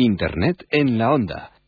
[0.00, 1.59] Internet en la onda.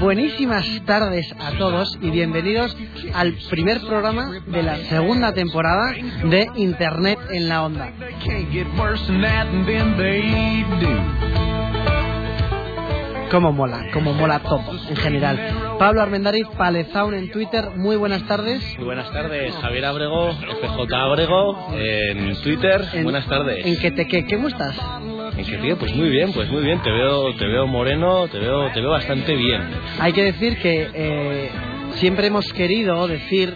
[0.00, 2.76] Buenísimas tardes a todos y bienvenidos
[3.14, 5.92] al primer programa de la segunda temporada
[6.24, 7.92] de Internet en la Onda.
[13.30, 15.76] Como mola, como mola todo en general.
[15.78, 18.62] Pablo Armendariz, Palezaun en Twitter, muy buenas tardes.
[18.76, 23.66] Muy buenas tardes, Javier Abrego, FJ Abrego en Twitter, buenas tardes.
[23.66, 24.26] ¿En qué te qué?
[24.26, 24.76] ¿Cómo estás?
[25.38, 25.78] ¿En tío?
[25.78, 28.90] Pues muy bien, pues muy bien, te veo, te veo moreno, te veo, te veo
[28.90, 29.62] bastante bien.
[30.00, 31.50] Hay que decir que eh,
[31.94, 33.54] siempre hemos querido decir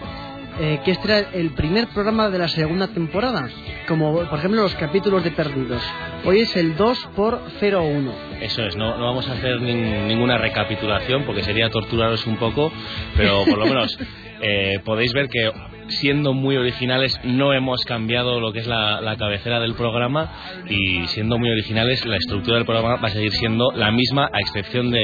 [0.61, 3.49] eh, que este era el primer programa de la segunda temporada,
[3.89, 5.83] como por ejemplo los capítulos de Perdidos.
[6.25, 8.13] Hoy es el 2 por 01.
[8.41, 12.73] Eso es, no, no vamos a hacer nin- ninguna recapitulación porque sería torturaros un poco,
[13.17, 13.99] pero por lo menos
[14.41, 15.51] eh, podéis ver que
[15.89, 20.33] siendo muy originales no hemos cambiado lo que es la, la cabecera del programa
[20.69, 24.41] y siendo muy originales la estructura del programa va a seguir siendo la misma a
[24.41, 25.03] excepción de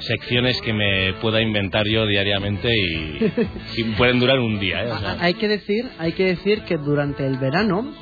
[0.00, 3.32] secciones que me pueda inventar yo diariamente y,
[3.80, 4.84] y pueden durar un día.
[4.84, 4.92] ¿eh?
[4.92, 7.92] O sea, Hay que decir, hay que decir que durante el verano,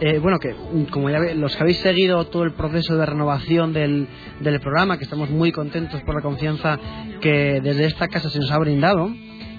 [0.00, 3.72] eh, bueno, que mm, como ya los que habéis seguido todo el proceso de renovación
[3.72, 4.08] del,
[4.40, 6.78] del programa, que estamos muy contentos por la confianza
[7.20, 9.10] que desde esta casa se nos ha brindado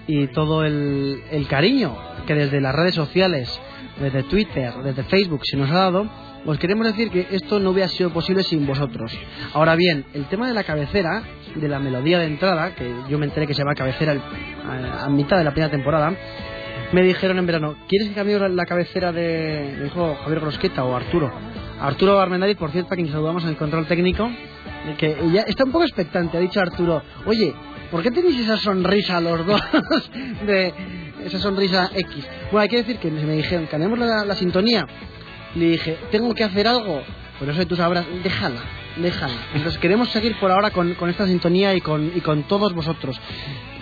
[0.07, 3.59] y todo el, cariño que desde las redes sociales,
[3.99, 6.09] desde Twitter, desde Facebook se nos ha dado,
[6.45, 9.11] os queremos decir que esto no hubiera sido posible sin vosotros.
[9.53, 11.23] Ahora bien, el tema de la cabecera,
[11.55, 14.21] de la melodía de entrada, que yo me enteré que se llama cabecera el-
[14.65, 16.13] a, mitad de la primera temporada,
[16.93, 20.95] me dijeron en verano, ¿quieres que cambie la, cabecera de, me dijo Javier Grosqueta o
[20.95, 21.31] Arturo?
[21.81, 24.29] Arturo Armendariz, por cierto, a quien saludamos en el control técnico,
[24.97, 27.53] que ya está un poco expectante, ha dicho Arturo, oye,
[27.91, 29.61] ¿por qué tenéis esa sonrisa los dos?
[30.45, 30.73] de
[31.25, 32.27] esa sonrisa X.
[32.51, 34.85] Bueno, hay que decir que me dijeron, cambiamos la, la sintonía.
[35.55, 37.01] Le dije, ¿tengo que hacer algo?
[37.41, 38.61] No sé, tú sabrás, déjala,
[38.97, 39.35] déjala.
[39.53, 43.19] Entonces queremos seguir por ahora con, con esta sintonía y con, y con todos vosotros.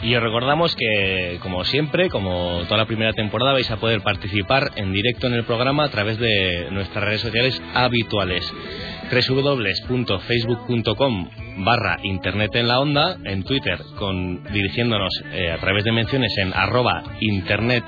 [0.04, 4.72] Y os recordamos que, como siempre, como toda la primera temporada, vais a poder participar
[4.76, 8.54] en directo en el programa a través de nuestras redes sociales habituales
[9.12, 16.36] www.facebook.com barra internet en la onda en Twitter con dirigiéndonos eh, a través de menciones
[16.38, 17.84] en arroba internet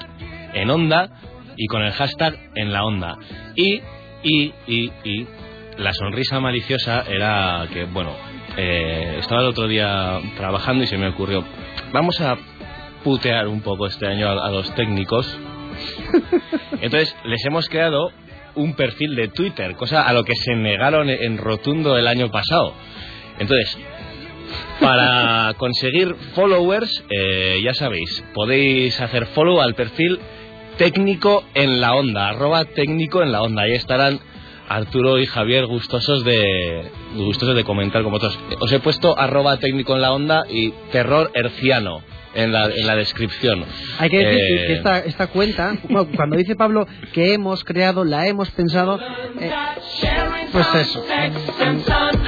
[0.53, 1.09] en onda
[1.55, 3.17] y con el hashtag en la onda
[3.55, 3.81] y
[4.23, 5.27] y y y
[5.77, 8.11] la sonrisa maliciosa era que bueno
[8.55, 11.43] eh, estaba el otro día trabajando y se me ocurrió
[11.91, 12.37] vamos a
[13.03, 15.39] putear un poco este año a, a los técnicos.
[16.81, 18.11] Entonces les hemos creado
[18.57, 22.73] un perfil de Twitter, cosa a lo que se negaron en rotundo el año pasado.
[23.39, 23.77] Entonces,
[24.79, 30.19] para conseguir followers, eh, ya sabéis, podéis hacer follow al perfil
[30.77, 33.63] técnico en la onda, arroba técnico en la onda.
[33.63, 34.19] Ahí estarán
[34.67, 38.39] Arturo y Javier gustosos de gustosos de comentar con vosotros.
[38.59, 42.01] Os he puesto arroba técnico en la onda y terror herciano
[42.37, 43.65] en la, en la descripción.
[43.99, 48.05] Hay que decir Eh, que esta, esta cuenta, bueno, cuando dice Pablo que hemos creado,
[48.05, 48.99] la hemos pensado,
[49.39, 49.51] eh,
[50.51, 51.03] pues eso,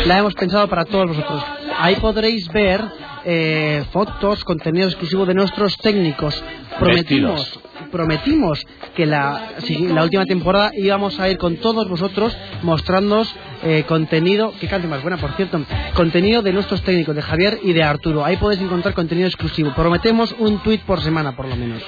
[0.06, 1.44] la hemos pensado para todos vosotros.
[1.78, 2.82] Ahí podréis ver
[3.26, 6.44] eh, fotos, contenido exclusivo de nuestros técnicos.
[6.80, 7.60] Prometimos, Vestidos.
[7.92, 13.34] Prometimos que la, la última temporada íbamos a ir con todos vosotros mostrándoos
[13.64, 15.62] eh, contenido, que cante más buena por cierto,
[15.94, 18.24] contenido de nuestros técnicos, de Javier y de Arturo.
[18.24, 19.74] Ahí podéis encontrar contenido exclusivo.
[19.76, 21.84] Prometemos un tweet por semana por lo menos.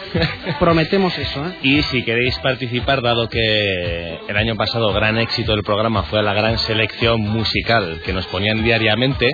[0.60, 1.54] Prometemos eso, ¿eh?
[1.64, 6.34] Y si queréis participar, dado que el año pasado gran éxito del programa fue la
[6.34, 9.34] gran selección musical que nos ponían diariamente,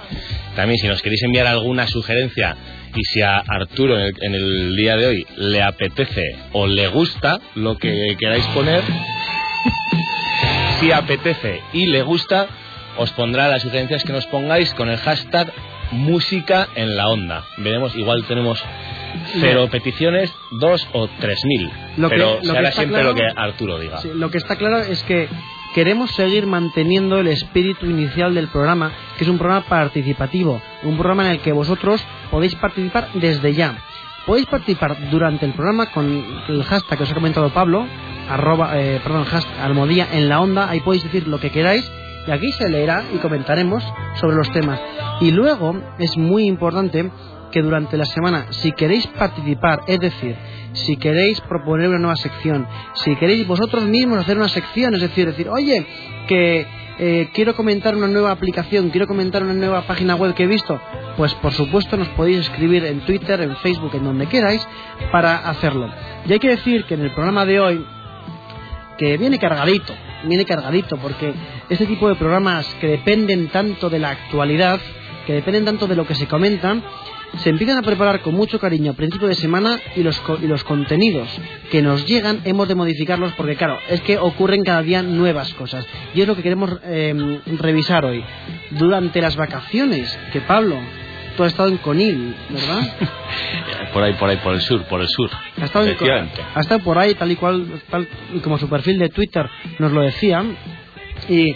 [0.56, 2.56] también si nos queréis enviar alguna sugerencia
[2.98, 6.88] y si a Arturo en el, en el día de hoy le apetece o le
[6.88, 8.82] gusta lo que queráis poner,
[10.80, 12.48] si apetece y le gusta,
[12.98, 15.52] os pondrá las sugerencias que nos pongáis con el hashtag
[15.92, 17.46] música en la onda.
[17.58, 18.62] Veremos, igual tenemos
[19.40, 21.70] cero peticiones, dos o tres mil.
[21.98, 23.98] Lo que- Pero lo que está siempre claro- lo que Arturo diga.
[24.02, 25.28] Sí, lo que está claro es que
[25.78, 31.26] queremos seguir manteniendo el espíritu inicial del programa, que es un programa participativo, un programa
[31.26, 33.78] en el que vosotros podéis participar desde ya.
[34.26, 36.08] Podéis participar durante el programa con
[36.48, 37.86] el hashtag que os ha comentado Pablo,
[38.28, 41.88] arroba, eh, perdón, hashtag almodía en la onda, ahí podéis decir lo que queráis
[42.26, 43.84] y aquí se leerá y comentaremos
[44.16, 44.80] sobre los temas.
[45.22, 47.12] Y luego es muy importante
[47.58, 50.36] que durante la semana, si queréis participar, es decir,
[50.74, 55.26] si queréis proponer una nueva sección, si queréis vosotros mismos hacer una sección, es decir,
[55.26, 55.84] decir, oye,
[56.28, 56.68] que
[57.00, 60.80] eh, quiero comentar una nueva aplicación, quiero comentar una nueva página web que he visto,
[61.18, 64.62] pues por supuesto nos podéis escribir en Twitter, en Facebook, en donde queráis,
[65.12, 65.90] para hacerlo.
[66.28, 67.84] Y hay que decir que en el programa de hoy,
[69.00, 69.96] que viene cargadito,
[70.26, 71.34] viene cargadito, porque
[71.70, 74.80] este tipo de programas que dependen tanto de la actualidad,
[75.26, 76.84] que dependen tanto de lo que se comentan,
[77.36, 80.64] se empiezan a preparar con mucho cariño a principio de semana y los, y los
[80.64, 81.30] contenidos
[81.70, 85.86] que nos llegan hemos de modificarlos porque claro, es que ocurren cada día nuevas cosas
[86.14, 88.24] y es lo que queremos em, revisar hoy.
[88.72, 90.78] Durante las vacaciones, que Pablo,
[91.36, 92.98] tú has estado en Conil, ¿verdad?
[93.94, 95.30] por ahí, por ahí, por el sur, por el sur.
[95.62, 95.86] Ha estado,
[96.56, 99.48] ha estado por ahí, tal y cual, tal y como su perfil de Twitter
[99.80, 100.44] nos lo decía.
[101.30, 101.56] Y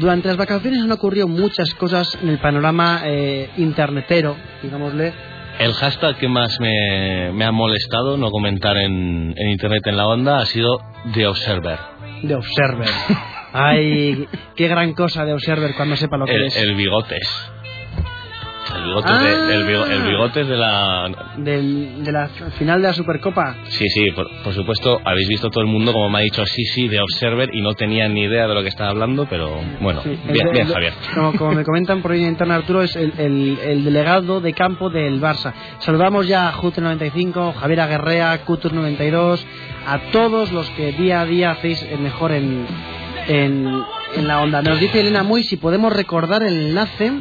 [0.00, 5.12] durante las vacaciones han ocurrido muchas cosas en el panorama eh, internetero, digámosle.
[5.58, 10.46] El hashtag que más me, ha molestado no comentar en, Internet en la onda ha
[10.46, 10.78] sido
[11.12, 11.78] The Observer.
[12.26, 12.88] The Observer.
[13.52, 14.26] Ay,
[14.56, 16.56] qué gran cosa de Observer cuando sepa lo que es.
[16.56, 17.28] El bigotes.
[18.76, 21.10] El bigote, de, el, bigote de la...
[21.36, 22.28] de la
[22.58, 23.56] final de la Supercopa.
[23.68, 26.88] Sí, sí, por, supuesto, habéis visto todo el mundo, como me ha dicho, sí, sí,
[26.88, 30.50] de Observer, y no tenía ni idea de lo que estaba hablando, pero bueno, bien,
[30.52, 30.92] bien, Javier.
[31.36, 35.20] Como, me comentan por ahí en internet, Arturo, es el, el, delegado de campo del
[35.20, 35.52] Barça.
[35.78, 39.40] Saludamos ya a Juter95, Javier Aguerrea, Cutur92,
[39.86, 42.66] a todos los que día a día hacéis mejor en,
[43.26, 43.82] en,
[44.16, 44.62] en la onda.
[44.62, 47.12] Nos dice Elena Muy si podemos recordar el enlace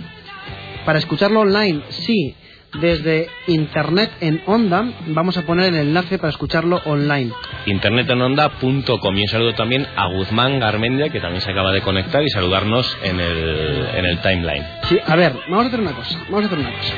[0.90, 2.36] para escucharlo online, sí,
[2.82, 4.92] desde Internet en Onda.
[5.06, 7.32] Vamos a poner el enlace para escucharlo online.
[7.68, 9.16] Internetenonda.com.
[9.16, 12.98] Y un saludo también a Guzmán Garmendia, que también se acaba de conectar y saludarnos
[13.04, 14.66] en el, en el timeline.
[14.86, 16.20] Sí, a ver, vamos a hacer una cosa.
[16.28, 16.94] Vamos a hacer una cosa.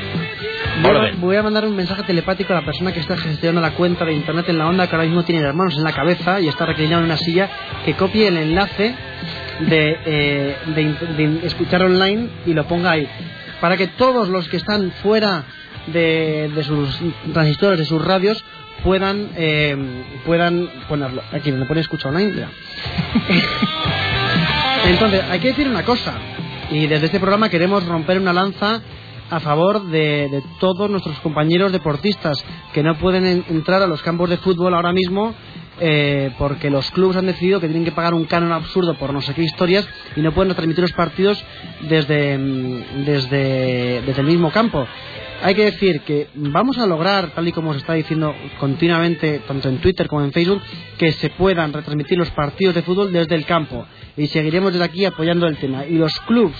[0.80, 3.74] Voy a, voy a, mandar un mensaje telepático a la persona que está gestionando la
[3.74, 6.40] cuenta de Internet en la Onda, que ahora mismo tiene las manos en la cabeza
[6.40, 7.50] y está reclinado en una silla,
[7.84, 8.94] que copie el enlace
[9.60, 13.06] de, eh, de escuchar online y lo ponga ahí
[13.62, 15.44] para que todos los que están fuera
[15.86, 16.98] de, sus
[17.32, 18.44] transistores, de sus radios,
[18.82, 19.76] puedan eh,
[20.26, 21.22] puedan ponerlo.
[21.30, 22.32] Aquí me pone escucha online,
[24.84, 26.14] Entonces, hay que decir una cosa,
[26.72, 28.82] y desde este programa queremos romper una lanza
[29.30, 32.44] a favor de, de, todos nuestros compañeros deportistas
[32.74, 35.36] que no pueden entrar a los campos de fútbol ahora mismo
[35.84, 39.20] eh, porque los clubes han decidido que tienen que pagar un canon absurdo por no
[39.20, 39.84] sé qué historias
[40.14, 41.44] y no pueden transmitir los partidos
[41.80, 44.86] desde, mm, desde, desde el mismo campo.
[45.42, 49.68] Hay que decir que vamos a lograr, tal y como se está diciendo continuamente, tanto
[49.68, 50.62] en Twitter como en Facebook,
[50.98, 53.84] que se puedan retransmitir los partidos de fútbol desde el campo.
[54.16, 55.84] Y seguiremos desde aquí apoyando el tema.
[55.84, 56.54] Y los clubes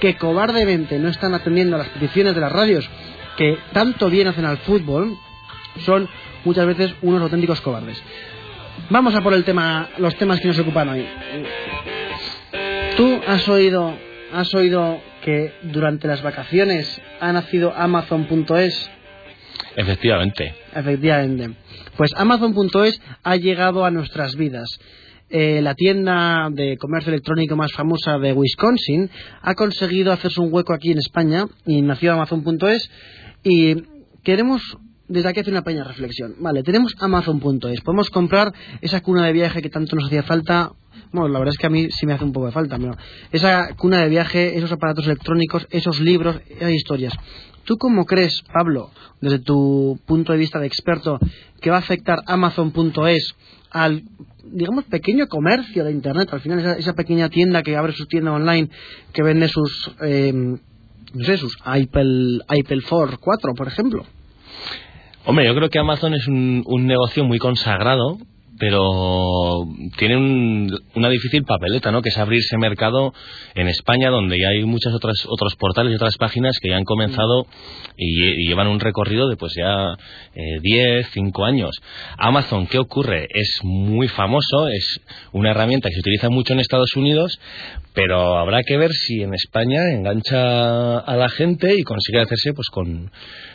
[0.00, 2.90] que cobardemente no están atendiendo a las peticiones de las radios,
[3.36, 5.16] que tanto bien hacen al fútbol,
[5.86, 6.08] son
[6.44, 8.02] muchas veces unos auténticos cobardes.
[8.90, 11.06] Vamos a por el tema, los temas que nos ocupan hoy.
[12.96, 13.94] ¿Tú has oído,
[14.32, 18.90] has oído que durante las vacaciones ha nacido Amazon.es?
[19.76, 20.54] Efectivamente.
[20.74, 21.56] Efectivamente.
[21.96, 24.68] Pues Amazon.es ha llegado a nuestras vidas.
[25.30, 29.10] Eh, la tienda de comercio electrónico más famosa de Wisconsin
[29.40, 32.90] ha conseguido hacerse un hueco aquí en España y nació Amazon.es
[33.42, 33.76] y
[34.22, 34.76] queremos
[35.08, 36.36] desde aquí hace una pequeña reflexión.
[36.38, 37.80] Vale, tenemos Amazon.es.
[37.82, 40.72] Podemos comprar esa cuna de viaje que tanto nos hacía falta.
[41.12, 42.96] Bueno, la verdad es que a mí sí me hace un poco de falta, pero
[43.30, 47.14] esa cuna de viaje, esos aparatos electrónicos, esos libros, esas historias.
[47.64, 51.18] ¿Tú cómo crees, Pablo, desde tu punto de vista de experto,
[51.60, 53.34] que va a afectar Amazon.es
[53.70, 54.02] al,
[54.44, 56.28] digamos, pequeño comercio de Internet?
[56.32, 58.68] Al final, esa, pequeña tienda que abre su tienda online,
[59.12, 64.04] que vende sus, eh, no sé, sus Apple, Apple 4, 4, por ejemplo.
[65.26, 68.18] Hombre, yo creo que Amazon es un, un negocio muy consagrado
[68.58, 69.66] pero
[69.98, 70.16] tiene
[70.94, 72.02] una difícil papeleta, ¿no?
[72.02, 73.12] Que es abrirse mercado
[73.54, 76.84] en España, donde ya hay muchos otros, otros portales y otras páginas que ya han
[76.84, 77.46] comenzado
[77.96, 79.96] y, llevan un recorrido de pues ya
[80.34, 81.70] eh, 10, 5 años.
[82.16, 83.26] Amazon, ¿qué ocurre?
[83.30, 85.00] Es muy famoso, es
[85.32, 87.40] una herramienta que se utiliza mucho en Estados Unidos,
[87.94, 92.68] pero habrá que ver si en España engancha a la gente y consigue hacerse pues
[92.68, 93.10] con,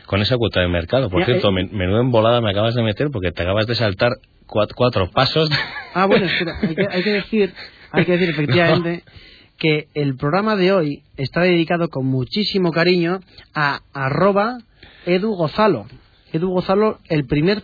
[0.05, 1.09] con esa cuota de mercado.
[1.09, 4.11] Por cierto, eh, menudo embolada me acabas de meter porque te acabas de saltar
[4.49, 5.49] cuatro, pasos.
[5.91, 7.53] Ah, bueno, espera, hay que, hay que decir,
[7.91, 9.03] hay que decir efectivamente
[9.57, 13.21] que el programa de hoy está dedicado con muchísimo cariño
[13.55, 14.59] a arroba
[15.07, 15.87] Edu Gozalo.
[16.31, 17.63] Edu Gozalo, el primer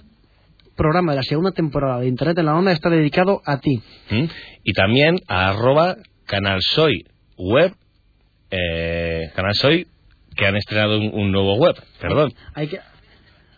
[0.76, 3.82] programa de la segunda temporada de Internet en la Onda está dedicado a ti.
[4.10, 4.26] ¿Mm?
[4.64, 7.06] Y también a arroba Canal Soy
[7.38, 7.76] Web,
[8.50, 9.88] eh, Canal Soy,
[10.36, 12.34] que han estrenado un, nuevo web, perdón.
[12.56, 12.80] Hay que,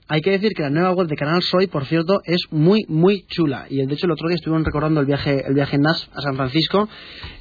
[0.07, 3.25] hay que decir que la nueva web de Canal Soy, por cierto, es muy, muy
[3.27, 3.65] chula.
[3.69, 6.21] Y de hecho el otro día estuvieron recordando el viaje, el viaje en NAS a
[6.21, 6.87] San Francisco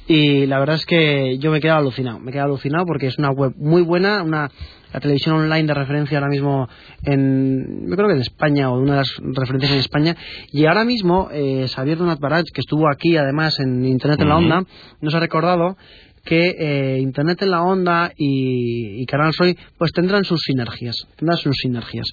[0.07, 2.19] y la verdad es que yo me he quedado alucinado.
[2.19, 4.51] Me he quedado alucinado porque es una web muy buena, una
[4.93, 6.67] la televisión online de referencia ahora mismo
[7.03, 10.15] en, yo creo que en España o una de las referencias en España.
[10.51, 14.37] Y ahora mismo, eh, Xavier Donat Barat, que estuvo aquí además en Internet en la
[14.37, 14.63] Onda,
[15.01, 15.77] nos ha recordado
[16.27, 21.37] que eh, Internet en la onda y, y Canal Soy pues tendrán sus sinergias, tendrán
[21.37, 22.07] sus sinergias.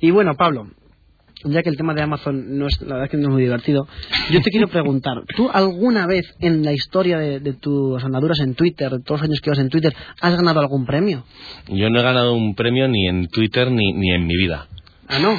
[0.00, 0.68] Y bueno, Pablo,
[1.44, 3.86] ya que el tema de Amazon no es, la verdad que no es muy divertido,
[4.30, 8.54] yo te quiero preguntar, ¿tú alguna vez en la historia de, de tus andaduras en
[8.54, 11.24] Twitter, de todos los años que vas en Twitter, has ganado algún premio?
[11.68, 14.68] Yo no he ganado un premio ni en Twitter ni, ni en mi vida.
[15.08, 15.34] Ah, no.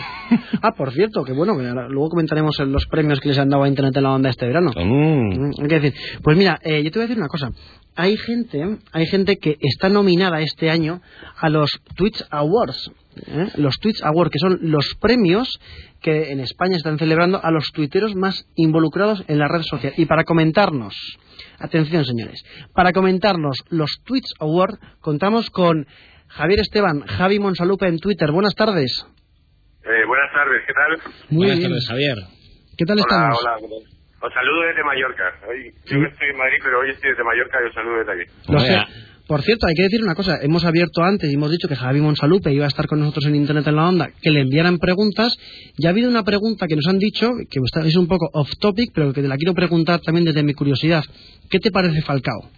[0.62, 3.68] Ah, por cierto, que bueno, que luego comentaremos los premios que les han dado a
[3.68, 4.72] Internet en la onda este verano.
[4.76, 5.68] Mm.
[5.68, 5.94] Que decir,
[6.24, 7.52] pues mira, eh, yo te voy a decir una cosa.
[7.96, 11.02] Hay gente, hay gente que está nominada este año
[11.38, 12.92] a los Twitch Awards.
[13.28, 13.50] ¿eh?
[13.58, 15.60] Los Twitch Awards, que son los premios
[16.02, 19.94] que en España están celebrando a los tuiteros más involucrados en la red social.
[19.98, 20.96] Y para comentarnos,
[21.58, 22.44] atención señores,
[22.74, 25.88] para comentarnos los Twitch Awards contamos con
[26.28, 28.32] Javier Esteban, Javi Monsalupe en Twitter.
[28.32, 29.06] Buenas tardes.
[29.86, 31.14] Eh, buenas tardes, ¿qué tal?
[31.30, 31.70] Muy Buenas bien.
[31.70, 32.18] tardes, Javier.
[32.78, 33.40] ¿Qué tal hola, estamos?
[33.40, 33.76] hola.
[34.22, 35.24] Os saludo desde Mallorca.
[35.48, 38.96] Hoy, Yo estoy en Madrid, pero hoy estoy desde Mallorca y os saludo desde aquí.
[39.28, 40.38] Por cierto, hay que decir una cosa.
[40.42, 43.36] Hemos abierto antes y hemos dicho que Javi Monsalupe iba a estar con nosotros en
[43.36, 45.36] Internet en la Onda, que le enviaran preguntas.
[45.78, 48.92] Ya ha habido una pregunta que nos han dicho, que es un poco off topic,
[48.94, 51.04] pero que te la quiero preguntar también desde mi curiosidad.
[51.50, 52.50] ¿Qué te parece Falcao?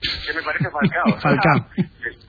[0.00, 1.20] ¿Qué me parece Falcao?
[1.20, 1.66] Falcao.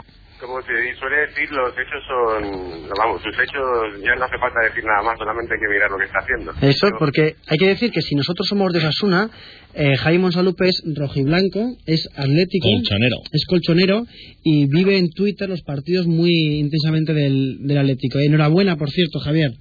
[0.46, 2.88] Como se suele decir, los hechos son...
[2.98, 5.98] Vamos, sus hechos ya no hace falta decir nada más, solamente hay que mirar lo
[5.98, 6.54] que está haciendo.
[6.62, 9.30] Eso, porque hay que decir que si nosotros somos de Osasuna,
[9.74, 13.18] eh, Javi Monsalupe es rojiblanco, es atlético, Colchonero.
[13.32, 14.06] es colchonero
[14.44, 18.20] y vive en Twitter los partidos muy intensamente del, del Atlético.
[18.20, 19.52] Enhorabuena, por cierto, Javier.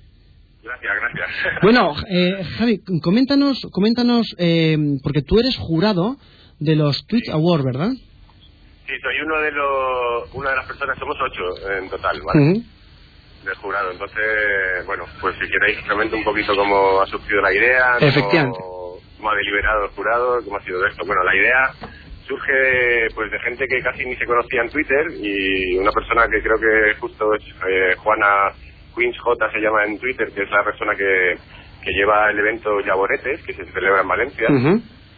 [0.62, 1.55] Gracias, gracias.
[1.62, 6.17] Bueno, eh, Javi, coméntanos, coméntanos, eh, porque tú eres jurado
[6.59, 7.91] de los Twitch Awards, ¿verdad?
[8.87, 10.35] Sí, soy uno de los...
[10.35, 12.41] Una de las personas, somos ocho en total, ¿vale?
[13.45, 13.91] Del jurado.
[13.91, 18.59] Entonces, bueno, pues si queréis comento un poquito cómo ha surgido la idea, cómo- Efectivamente.
[19.17, 21.05] cómo ha deliberado el jurado, cómo ha sido esto.
[21.07, 21.71] Bueno, la idea
[22.26, 26.41] surge pues de gente que casi ni se conocía en Twitter y una persona que
[26.43, 28.50] creo que justo es eh, Juana
[28.97, 31.37] Queens J se llama en Twitter, que es la persona que,
[31.83, 34.47] que lleva el evento Yaboretes, que se celebra en Valencia.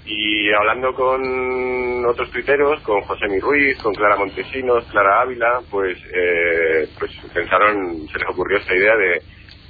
[0.07, 5.99] Y hablando con otros tuiteros, con José Mi Ruiz, con Clara Montesinos, Clara Ávila, pues,
[6.15, 9.21] eh, pues pensaron, se les ocurrió esta idea de,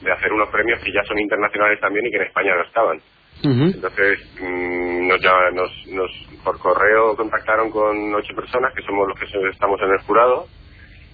[0.02, 3.00] de hacer unos premios que ya son internacionales también y que en España no estaban.
[3.43, 5.21] Entonces, mm, nos,
[5.52, 6.11] nos, nos,
[6.43, 10.49] por correo contactaron con ocho personas, que somos los que estamos en el jurado,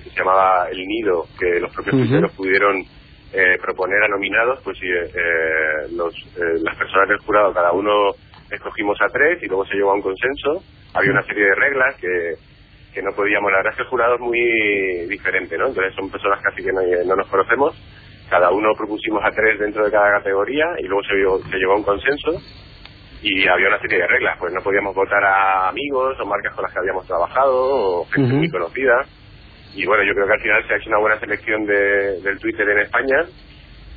[0.03, 2.83] que se llamaba El Nido, que los propios tuiteros pudieron
[3.33, 8.11] eh, proponer a nominados, pues sí, eh, los, eh, las personas del jurado, cada uno
[8.49, 10.63] escogimos a tres y luego se llegó a un consenso.
[10.93, 12.33] Había una serie de reglas que,
[12.93, 14.39] que no podíamos, la verdad es que el jurado es muy
[15.09, 15.67] diferente, ¿no?
[15.67, 17.75] Entonces son personas casi que no, no nos conocemos.
[18.29, 21.73] Cada uno propusimos a tres dentro de cada categoría y luego se llegó, se llegó
[21.73, 22.31] a un consenso
[23.21, 26.63] y había una serie de reglas, pues no podíamos votar a amigos o marcas con
[26.63, 27.55] las que habíamos trabajado
[28.01, 29.05] o gente muy conocida.
[29.75, 32.39] Y bueno, yo creo que al final se ha hecho una buena selección de- del
[32.39, 33.25] Twitter en España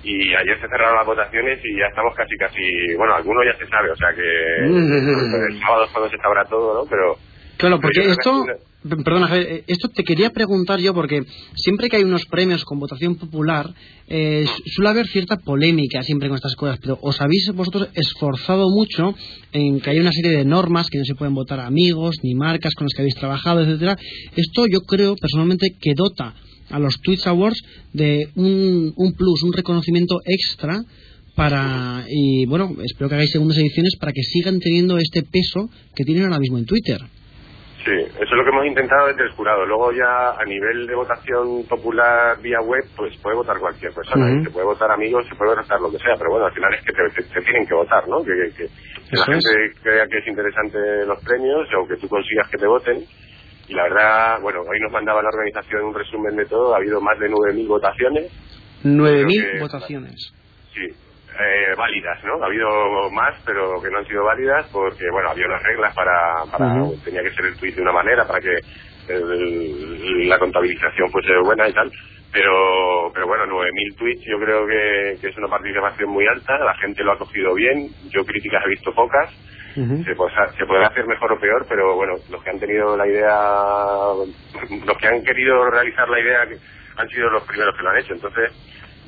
[0.06, 3.66] y ayer se cerraron las votaciones y ya estamos casi, casi, bueno, algunos ya se
[3.68, 5.52] sabe, o sea que Mm.
[5.52, 6.88] el sábado cuando se sabrá todo, ¿no?
[6.88, 7.16] Pero
[7.56, 8.66] Claro, porque Pero esto, que
[9.02, 11.22] Perdona, Javier, eh, esto te quería preguntar yo porque
[11.56, 13.66] siempre que hay unos premios con votación popular
[14.08, 19.14] eh, suele haber cierta polémica siempre con estas cosas, pero ¿os habéis vosotros esforzado mucho
[19.52, 22.74] en que haya una serie de normas que no se pueden votar amigos ni marcas
[22.74, 23.96] con las que habéis trabajado, etcétera?
[24.36, 26.34] Esto yo creo personalmente que dota
[26.70, 30.82] a los Twitch Awards de un, un plus, un reconocimiento extra
[31.34, 36.04] para y bueno espero que hagáis segundas ediciones para que sigan teniendo este peso que
[36.04, 37.00] tienen ahora mismo en Twitter.
[37.86, 39.64] Sí, eso es lo que hemos intentado desde el jurado.
[39.64, 44.42] Luego ya a nivel de votación popular vía web, pues puede votar cualquier persona.
[44.42, 46.82] Se puede votar amigos, se puede votar lo que sea, pero bueno, al final es
[46.82, 48.24] que te, tienen que votar, ¿no?
[48.24, 48.68] Que,
[49.12, 49.48] la gente
[49.84, 53.04] crea que es interesante los premios o que tú consigas que te voten.
[53.68, 56.74] Y la verdad, bueno, hoy nos mandaba la organización un resumen de todo.
[56.74, 58.32] Ha habido más de 9.000 votaciones.
[58.84, 60.32] 9.000 votaciones.
[60.72, 62.42] Sí, eh, válidas, ¿no?
[62.42, 66.44] Ha habido más, pero que no han sido válidas porque, bueno, había unas reglas para,
[66.50, 68.56] para tenía que ser el tweet de una manera para que
[70.26, 71.90] la contabilización fuese buena y tal.
[72.32, 76.74] Pero, pero bueno, 9.000 tweets yo creo que, que, es una participación muy alta, la
[76.74, 79.30] gente lo ha cogido bien, yo críticas he visto pocas,
[79.76, 83.06] se, podrá, se podrá hacer mejor o peor, pero bueno, los que han tenido la
[83.06, 83.36] idea,
[84.86, 86.46] los que han querido realizar la idea
[86.96, 88.50] han sido los primeros que lo han hecho, entonces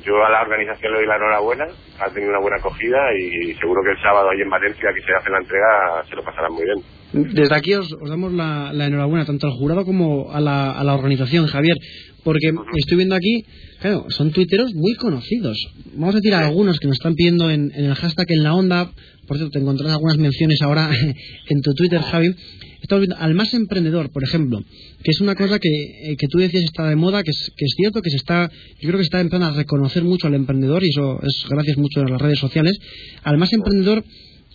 [0.08, 1.66] yo a la organización le doy la enhorabuena,
[2.00, 5.12] ha tenido una buena acogida y seguro que el sábado ahí en Valencia que se
[5.12, 7.34] hace la entrega se lo pasarán muy bien.
[7.34, 11.46] Desde aquí os, damos la, enhorabuena tanto al jurado como a la, a la organización,
[11.46, 11.76] Javier,
[12.24, 13.44] porque estoy viendo aquí,
[13.80, 15.56] claro, son tuiteros muy conocidos.
[15.94, 18.90] Vamos a decir algunos que nos están pidiendo en, en el hashtag en la onda,
[19.26, 20.90] por cierto, te encontrarás algunas menciones ahora
[21.48, 22.34] en tu Twitter, Javi
[22.80, 24.62] estamos viendo al más emprendedor, por ejemplo,
[25.02, 27.64] que es una cosa que, eh, que tú decías está de moda, que es, que
[27.64, 30.34] es cierto, que se está, yo creo que se está empezando a reconocer mucho al
[30.34, 32.78] emprendedor y eso es gracias mucho a las redes sociales.
[33.22, 34.04] Al más emprendedor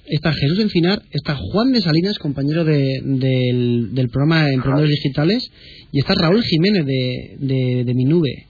[0.06, 5.50] está Jesús Encinar, está Juan de Salinas, compañero de, del, programa Emprendedores Digitales,
[5.92, 8.48] y está Raúl Jiménez de, de, de Mi Nube.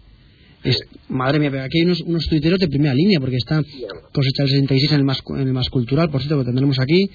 [0.63, 0.77] Es,
[1.09, 3.61] madre mía, pero aquí hay unos, unos tuiteros de primera línea, porque está
[4.13, 7.09] Cosecha el 66 en el, más, en el más cultural, por cierto, que tendremos aquí.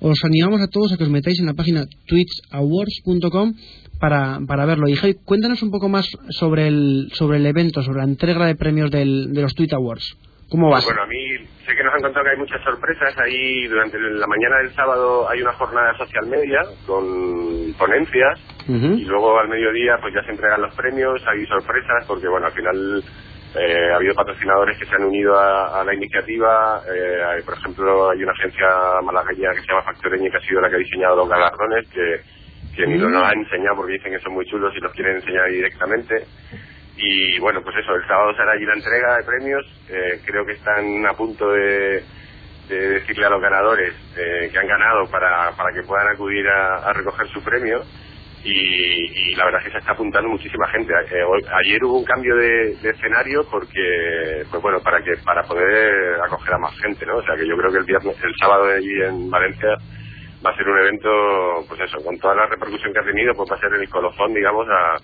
[0.00, 3.54] Os animamos a todos a que os metáis en la página twitchawards.com
[3.98, 4.88] para, para verlo.
[4.88, 8.56] Y Javi, cuéntanos un poco más sobre el, sobre el evento, sobre la entrega de
[8.56, 10.16] premios del, de los Tweet Awards.
[10.50, 10.80] ¿Cómo va?
[10.84, 13.16] Bueno, a mí sé que nos han contado que hay muchas sorpresas.
[13.18, 19.38] Ahí durante la mañana del sábado hay una jornada social media con ponencias y luego
[19.38, 23.02] al mediodía pues ya se entregan los premios, hay sorpresas porque bueno, al final
[23.56, 26.82] eh, ha habido patrocinadores que se han unido a, la iniciativa.
[26.86, 28.66] Eh, por ejemplo, hay una agencia
[29.02, 32.20] malagueña que se llama Factoreña que ha sido la que ha diseñado los galardones que,
[32.76, 35.50] que ni nos ha enseñado porque dicen que son muy chulos y los quieren enseñar
[35.50, 36.24] directamente.
[36.96, 39.66] Y bueno, pues eso, el sábado será allí la entrega de premios.
[39.88, 42.04] Eh, creo que están a punto de,
[42.74, 47.28] decirle a los ganadores eh, que han ganado para, para que puedan acudir a, recoger
[47.28, 47.82] su premio.
[48.42, 50.92] Y, la verdad es que se está apuntando muchísima gente.
[50.92, 51.24] Eh,
[51.64, 56.58] ayer hubo un cambio de, escenario porque, pues bueno, para que para poder acoger a
[56.58, 57.16] más gente, ¿no?
[57.16, 59.76] O sea que yo creo que el viernes, el sábado allí en Valencia
[60.44, 63.50] va a ser un evento, pues eso, con toda la repercusión que ha tenido, pues
[63.50, 64.96] va a ser el colofón, digamos, a,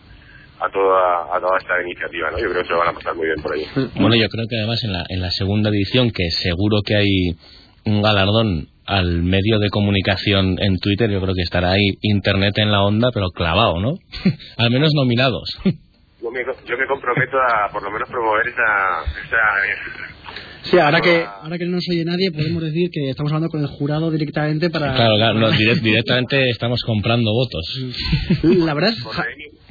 [0.60, 2.38] a toda, a toda esta iniciativa, ¿no?
[2.38, 3.64] Yo creo que se van a pasar muy bien por ahí.
[3.94, 7.36] Bueno, yo creo que además en la, en la segunda edición, que seguro que hay
[7.84, 12.70] un galardón al medio de comunicación en Twitter, yo creo que estará ahí Internet en
[12.70, 13.94] la onda, pero clavado, ¿no?
[14.56, 15.58] al menos nominados.
[15.64, 19.02] yo, me, yo me comprometo a por lo menos promover esa...
[19.24, 20.16] esa
[20.62, 23.60] Sí, ahora que, ahora que no nos oye nadie, podemos decir que estamos hablando con
[23.60, 24.94] el jurado directamente para...
[24.94, 25.50] Claro, claro,
[25.82, 27.94] directamente estamos comprando votos.
[28.42, 29.00] La verdad es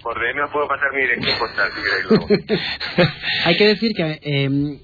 [0.05, 2.61] por DM os puedo pasar mi dirección postal si queréis.
[3.45, 4.79] Hay que decir que eh,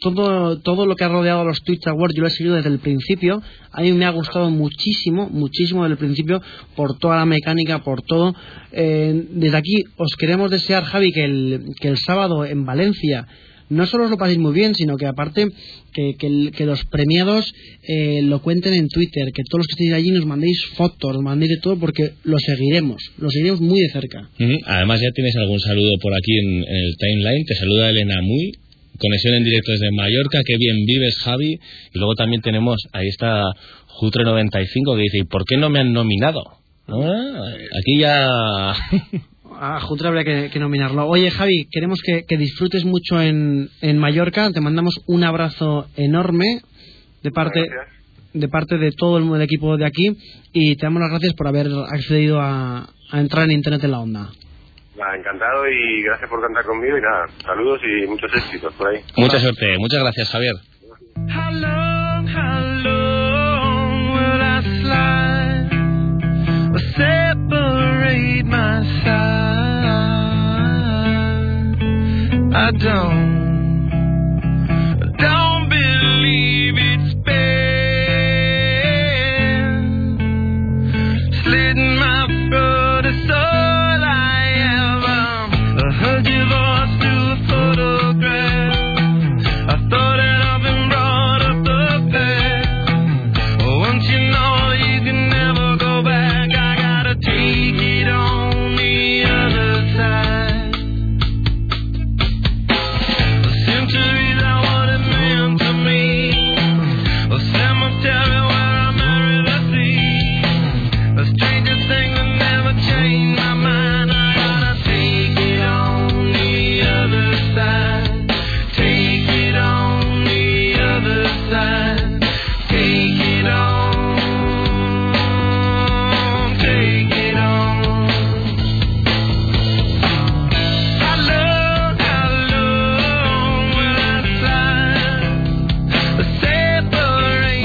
[0.00, 2.68] todo, todo lo que ha rodeado a los Twitch Awards yo lo he seguido desde
[2.68, 3.40] el principio.
[3.72, 6.42] A mí me ha gustado muchísimo, muchísimo desde el principio
[6.76, 8.34] por toda la mecánica, por todo.
[8.70, 13.26] Eh, desde aquí os queremos desear, Javi, que el, que el sábado en Valencia
[13.68, 15.48] no solo os lo paséis muy bien, sino que aparte
[15.92, 17.52] que, los premiados
[17.82, 21.22] eh, lo cuenten en Twitter, que todos los que estéis allí nos mandéis fotos, nos
[21.22, 24.28] mandéis de todo, porque lo seguiremos, lo seguiremos muy de cerca.
[24.66, 28.52] Además ya tienes algún saludo por aquí en, el timeline, te saluda Elena Muy,
[28.98, 33.42] conexión en directo desde Mallorca, qué bien vives Javi, y luego también tenemos, ahí está
[34.00, 36.42] Jutre95 que dice, ¿y por qué no me han nominado?
[36.88, 38.74] Aquí ya...
[39.60, 41.06] a Jutra habría que, nominarlo.
[41.06, 44.50] Oye, Javi, queremos que, disfrutes mucho en, en, Mallorca.
[44.50, 46.60] Te mandamos un abrazo enorme
[47.22, 47.68] de parte,
[48.32, 50.16] de parte de todo el, equipo de aquí
[50.52, 54.30] y te damos las gracias por haber accedido a, entrar en Internet en la onda.
[55.16, 59.00] encantado y gracias por cantar conmigo y nada, saludos y muchos éxitos por ahí.
[59.16, 60.54] Mucha suerte, muchas gracias Javier.
[66.96, 69.36] separate my side.
[72.54, 73.26] I don't,
[75.18, 77.55] don't believe it's better.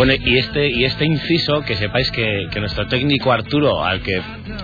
[0.01, 4.19] Bueno, y este, y este inciso, que sepáis que, nuestro técnico Arturo, al que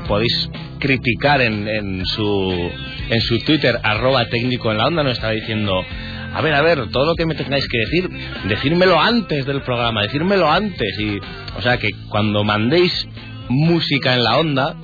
[0.07, 2.71] podéis criticar en, en, su,
[3.07, 5.85] en su Twitter, arroba técnico en la onda, nos estaba diciendo,
[6.33, 8.09] a ver, a ver, todo lo que me tengáis que decir,
[8.49, 10.99] decírmelo antes del programa, decírmelo antes.
[10.99, 11.19] Y,
[11.55, 13.07] o sea, que cuando mandéis
[13.47, 14.75] música en la onda,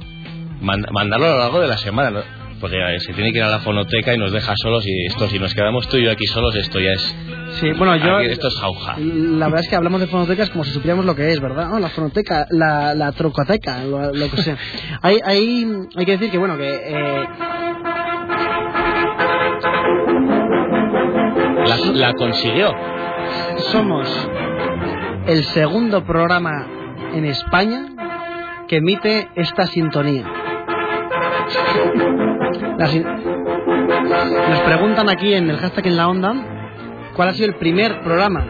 [0.62, 2.43] mand- mandarlo a lo largo de la semana, ¿no?
[2.64, 5.28] Porque eh, se tiene que ir a la fonoteca y nos deja solos y esto,
[5.28, 7.16] si nos quedamos tú y yo aquí solos, esto ya es...
[7.60, 8.16] Sí, bueno, yo.
[8.16, 8.96] aquí esto es jauja.
[9.00, 11.68] La verdad es que hablamos de fonotecas como si supiéramos lo que es, ¿verdad?
[11.68, 14.58] No, la fonoteca, la, la trocoteca, lo, lo que sea.
[15.02, 16.70] Hay, hay, hay que decir que, bueno, que.
[16.74, 17.24] Eh,
[21.68, 22.72] La, la consiguió.
[23.72, 24.08] somos
[25.28, 26.66] el segundo programa
[27.14, 27.88] en España
[28.70, 30.26] que emite esta sintonía.
[34.50, 36.34] Nos preguntan aquí en el hashtag en la onda
[37.16, 38.46] cuál ha sido el primer programa.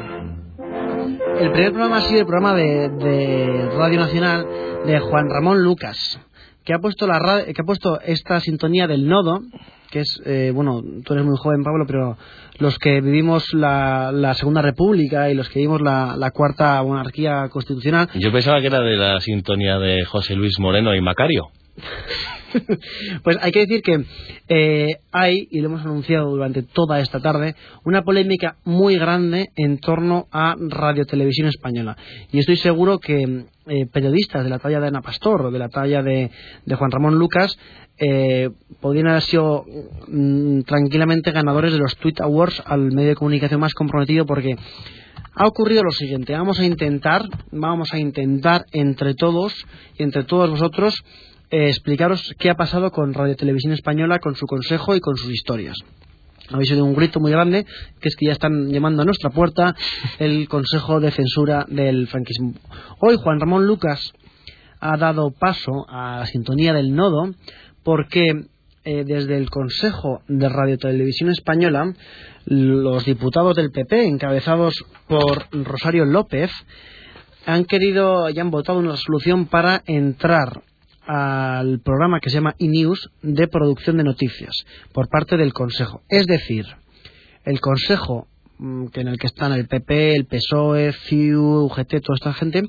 [1.39, 4.45] El primer programa ha sido el programa de, de Radio Nacional
[4.85, 6.19] de Juan Ramón Lucas,
[6.63, 9.41] que ha puesto la que ha puesto esta sintonía del nodo,
[9.89, 12.17] que es eh, bueno, tú eres muy joven Pablo, pero
[12.59, 17.47] los que vivimos la, la Segunda República y los que vivimos la, la Cuarta Monarquía
[17.49, 21.49] Constitucional, Yo pensaba que era de la sintonía de José Luis Moreno y Macario.
[23.23, 24.05] pues hay que decir que
[24.49, 29.79] eh, hay, y lo hemos anunciado durante toda esta tarde, una polémica muy grande en
[29.79, 31.97] torno a Radio Televisión Española.
[32.31, 35.69] Y estoy seguro que eh, periodistas de la talla de Ana Pastor o de la
[35.69, 36.31] talla de,
[36.65, 37.57] de Juan Ramón Lucas
[37.97, 38.49] eh,
[38.81, 39.65] podrían haber sido
[40.07, 44.55] mm, tranquilamente ganadores de los Tweet Awards al medio de comunicación más comprometido porque
[45.35, 46.33] ha ocurrido lo siguiente.
[46.33, 49.65] Vamos a intentar, vamos a intentar entre todos
[49.97, 51.03] y entre todos vosotros
[51.53, 55.31] eh, explicaros qué ha pasado con Radio Televisión Española, con su consejo y con sus
[55.31, 55.77] historias.
[56.49, 57.63] Habéis oído un grito muy grande,
[58.01, 59.75] que es que ya están llamando a nuestra puerta
[60.17, 62.53] el Consejo de Censura del Franquismo.
[62.97, 64.13] Hoy Juan Ramón Lucas
[64.79, 67.35] ha dado paso a la sintonía del nodo
[67.83, 68.47] porque
[68.83, 71.93] eh, desde el Consejo de Radio Televisión Española
[72.45, 74.73] los diputados del PP encabezados
[75.07, 76.49] por Rosario López
[77.45, 80.63] han querido y han votado una resolución para entrar
[81.05, 86.01] al programa que se llama eNews de producción de noticias por parte del Consejo.
[86.09, 86.65] Es decir,
[87.45, 92.15] el Consejo mm, que en el que están el PP, el PSOE, CIU, UGT, toda
[92.15, 92.63] esta gente,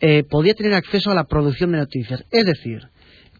[0.00, 2.24] eh, podía tener acceso a la producción de noticias.
[2.30, 2.88] Es decir,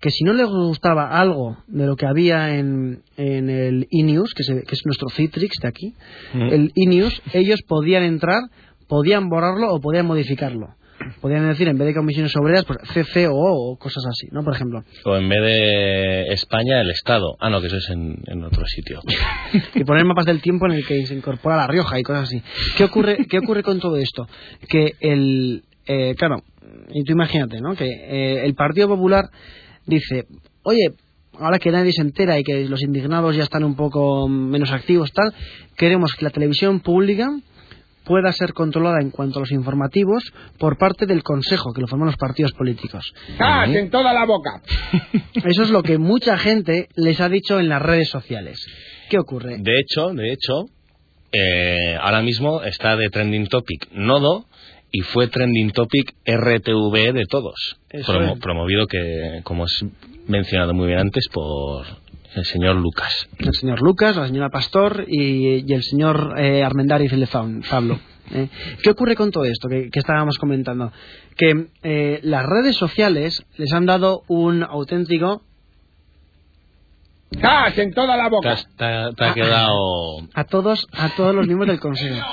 [0.01, 4.43] que si no les gustaba algo de lo que había en, en el eNews, que,
[4.43, 5.95] es nuestro Citrix de aquí,
[6.35, 8.43] el eNews, ellos podían entrar,
[8.87, 10.75] podían borrarlo o podían modificarlo.
[11.21, 14.43] Podían decir, en vez de comisiones obreras, pues CCO o cosas así, ¿no?
[14.43, 14.85] Por ejemplo.
[15.05, 17.37] O en vez de España, el Estado.
[17.41, 19.01] Ah, no, que eso es en, en otro sitio.
[19.75, 22.43] y poner mapas del tiempo en el que se incorpora La Rioja y cosas así.
[22.77, 24.27] ¿Qué ocurre, qué ocurre con todo esto?
[24.69, 25.63] Que el.
[25.87, 26.43] eh, claro,
[26.93, 27.75] y tú imagínate, ¿no?
[27.75, 29.25] Que eh, el Partido Popular
[29.87, 30.27] dice,
[30.63, 30.95] oye,
[31.39, 35.13] ahora que nadie se entera y que los indignados ya están un poco menos activos,
[35.13, 35.33] tal,
[35.77, 37.31] queremos que la televisión pública
[38.05, 40.23] pueda ser controlada en cuanto a los informativos
[40.59, 43.13] por parte del Consejo, que lo forman los partidos políticos.
[43.39, 44.63] ¡Ah, en toda la boca!
[45.35, 48.59] Eso es lo que mucha gente les ha dicho en las redes sociales.
[49.11, 49.57] ¿Qué ocurre?
[49.59, 50.67] De hecho, de hecho,
[51.33, 54.47] eh, ahora mismo está de trending topic Nodo
[54.93, 57.77] y fue trending topic RTV de todos.
[58.07, 59.85] Promo- promovido que, como es
[60.29, 61.85] mencionado muy bien antes, por
[62.35, 63.29] el señor Lucas.
[63.39, 67.99] el señor Lucas, la señora Pastor y, y el señor eh, Armendáriz Lezaun, Pablo.
[68.33, 68.49] ¿eh?
[68.83, 70.93] ¿Qué ocurre con todo esto que, que estábamos comentando?
[71.37, 75.43] Que eh, las redes sociales les han dado un auténtico
[77.41, 78.57] ¡Cas en toda la boca!
[78.77, 79.75] te ha- te ha quedado...
[80.35, 82.25] A todos, a todos los miembros del consejo.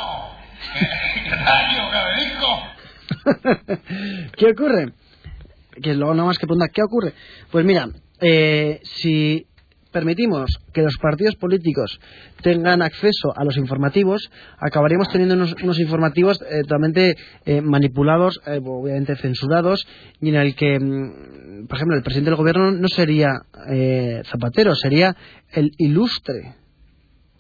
[4.37, 4.93] ¿Qué ocurre?
[5.81, 7.13] Que luego no más que preguntar, ¿qué ocurre?
[7.51, 9.47] Pues mira, eh, si
[9.91, 11.99] permitimos que los partidos políticos
[12.41, 18.59] tengan acceso a los informativos, acabaríamos teniendo unos, unos informativos eh, totalmente eh, manipulados, eh,
[18.63, 19.85] obviamente censurados,
[20.19, 23.29] y en el que, mm, por ejemplo, el presidente del gobierno no sería
[23.69, 25.15] eh, Zapatero, sería
[25.51, 26.55] el ilustre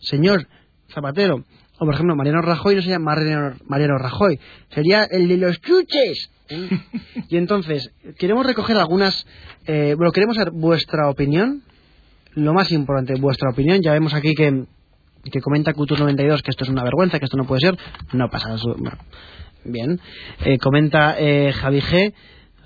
[0.01, 0.47] señor
[0.93, 1.43] Zapatero.
[1.79, 6.29] O, por ejemplo, Mariano Rajoy no sería Mariano, Mariano Rajoy, sería el de los chuches.
[6.49, 6.69] ¿eh?
[7.29, 9.25] y entonces, queremos recoger algunas.
[9.65, 11.63] Eh, bueno, queremos saber vuestra opinión.
[12.35, 13.81] Lo más importante, vuestra opinión.
[13.81, 14.65] Ya vemos aquí que,
[15.31, 17.77] que comenta Cultura92 que esto es una vergüenza, que esto no puede ser.
[18.13, 18.75] No pasa eso.
[19.65, 19.99] bien.
[20.45, 22.13] Eh, comenta eh, Javi G.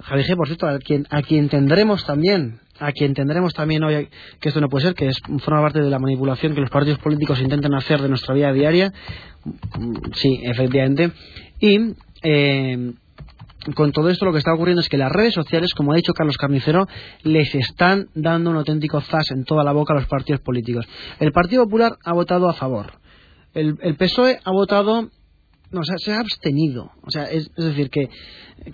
[0.01, 4.09] Javi G, por cierto, a quien, a quien tendremos también, a quien tendremos también hoy,
[4.39, 6.99] que esto no puede ser, que es, forma parte de la manipulación que los partidos
[6.99, 8.93] políticos intentan hacer de nuestra vida diaria.
[9.45, 11.11] Mm, Sí, efectivamente.
[11.59, 12.93] Y eh,
[13.73, 16.13] con todo esto lo que está ocurriendo es que las redes sociales, como ha dicho
[16.13, 16.87] Carlos Carnicero,
[17.23, 20.85] les están dando un auténtico zas en toda la boca a los partidos políticos.
[21.19, 22.99] El Partido Popular ha votado a favor.
[23.53, 25.09] El, PSOE ha votado
[25.71, 26.91] no, o sea, se ha abstenido.
[27.01, 28.09] O sea, es, es decir, que,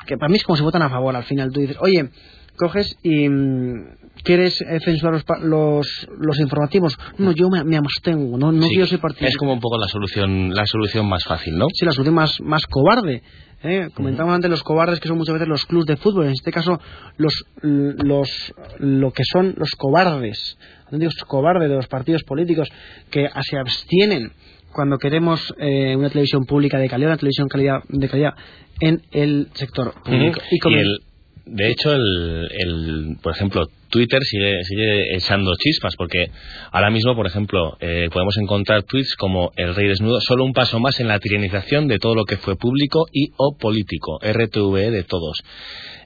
[0.05, 1.51] que para mí es como si votan a favor al final.
[1.51, 2.09] Tú dices, oye,
[2.57, 6.97] coges y mm, quieres eh, censurar los, los, los informativos.
[7.17, 9.29] No, yo me, me abstengo, no, no Sí, quiero ser partidario.
[9.29, 11.67] Es como un poco la solución, la solución más fácil, ¿no?
[11.73, 13.23] Sí, la solución más, más cobarde.
[13.63, 13.89] ¿eh?
[13.93, 16.25] Comentamos antes los cobardes que son muchas veces los clubs de fútbol.
[16.25, 16.79] En este caso,
[17.17, 22.67] los, los, lo que son los cobardes, auténticos cobardes de los partidos políticos
[23.09, 24.31] que se abstienen
[24.73, 28.33] cuando queremos eh, una televisión pública de calidad, una televisión calidad, de calidad
[28.79, 30.39] en el sector público.
[30.49, 30.99] Y con- el-
[31.45, 36.31] de hecho, el, el, por ejemplo, Twitter sigue, sigue echando chispas, porque
[36.71, 40.79] ahora mismo, por ejemplo, eh, podemos encontrar tweets como el rey desnudo, solo un paso
[40.79, 45.03] más en la tiranización de todo lo que fue público y o político, RTV de
[45.03, 45.43] todos.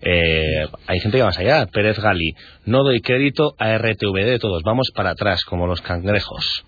[0.02, 2.34] Eh, hay gente que va más allá, Pérez Gali,
[2.66, 6.66] no doy crédito a RTV de todos, vamos para atrás, como los cangrejos.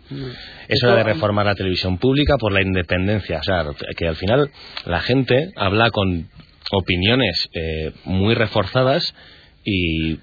[0.67, 3.39] Es hora de reformar la televisión pública por la independencia.
[3.39, 4.49] O sea, que al final
[4.85, 6.29] la gente habla con
[6.71, 9.13] opiniones eh, muy reforzadas
[9.63, 10.17] y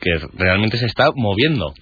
[0.00, 1.72] que realmente se está moviendo.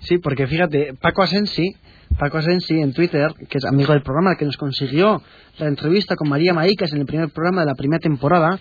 [0.00, 1.74] Sí, porque fíjate, Paco Asensi,
[2.18, 5.22] Paco Asensi en Twitter, que es amigo del programa, que nos consiguió
[5.58, 8.60] la entrevista con María Maicas en el primer programa de la primera temporada,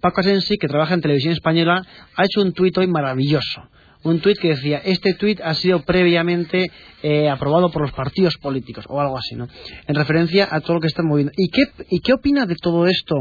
[0.00, 1.82] Paco Asensi, que trabaja en televisión española,
[2.14, 3.68] ha hecho un tuit hoy maravilloso.
[4.04, 6.70] Un tuit que decía, este tuit ha sido previamente
[7.02, 9.48] eh, aprobado por los partidos políticos, o algo así, ¿no?
[9.88, 11.32] En referencia a todo lo que están moviendo.
[11.36, 13.16] ¿Y qué, y qué opina de todo esto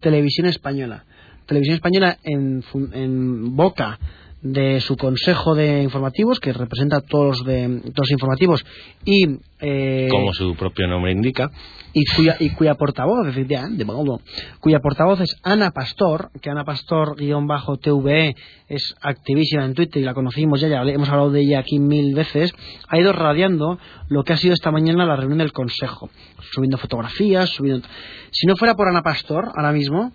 [0.00, 1.04] Televisión Española?
[1.46, 3.98] Televisión Española en, en boca
[4.40, 8.64] de su consejo de informativos, que representa a todos, de, todos los informativos,
[9.04, 9.26] y,
[9.60, 11.50] eh, Como su propio nombre indica.
[11.92, 14.20] y, cuya, y cuya portavoz, efectivamente, bueno,
[14.60, 18.36] cuya portavoz es Ana Pastor, que Ana Pastor, guion bajo TVE,
[18.68, 22.14] es activísima en Twitter y la conocimos ya, ya hemos hablado de ella aquí mil
[22.14, 22.52] veces,
[22.86, 26.10] ha ido radiando lo que ha sido esta mañana la reunión del Consejo,
[26.52, 27.88] subiendo fotografías, subiendo...
[28.30, 30.12] Si no fuera por Ana Pastor, ahora mismo,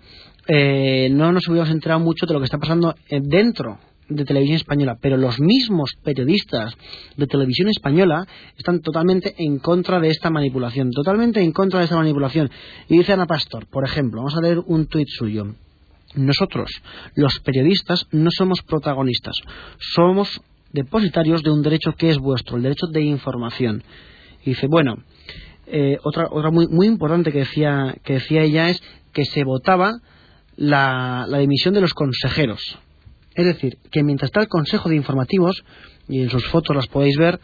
[0.47, 3.79] eh, no nos hubiéramos enterado mucho de lo que está pasando eh, dentro
[4.15, 6.75] de televisión española, pero los mismos periodistas
[7.17, 8.25] de televisión española
[8.57, 12.49] están totalmente en contra de esta manipulación, totalmente en contra de esta manipulación.
[12.89, 15.55] Y dice Ana Pastor, por ejemplo, vamos a leer un tuit suyo.
[16.15, 16.69] Nosotros,
[17.15, 19.35] los periodistas, no somos protagonistas,
[19.79, 23.83] somos depositarios de un derecho que es vuestro, el derecho de información.
[24.43, 24.97] Y dice, bueno,
[25.67, 28.81] eh, otra, otra muy, muy importante que decía, que decía ella es
[29.13, 29.93] que se votaba
[30.55, 32.77] la, la dimisión de los consejeros.
[33.35, 35.63] Es decir, que mientras está el Consejo de Informativos,
[36.07, 37.39] y en sus fotos las podéis ver,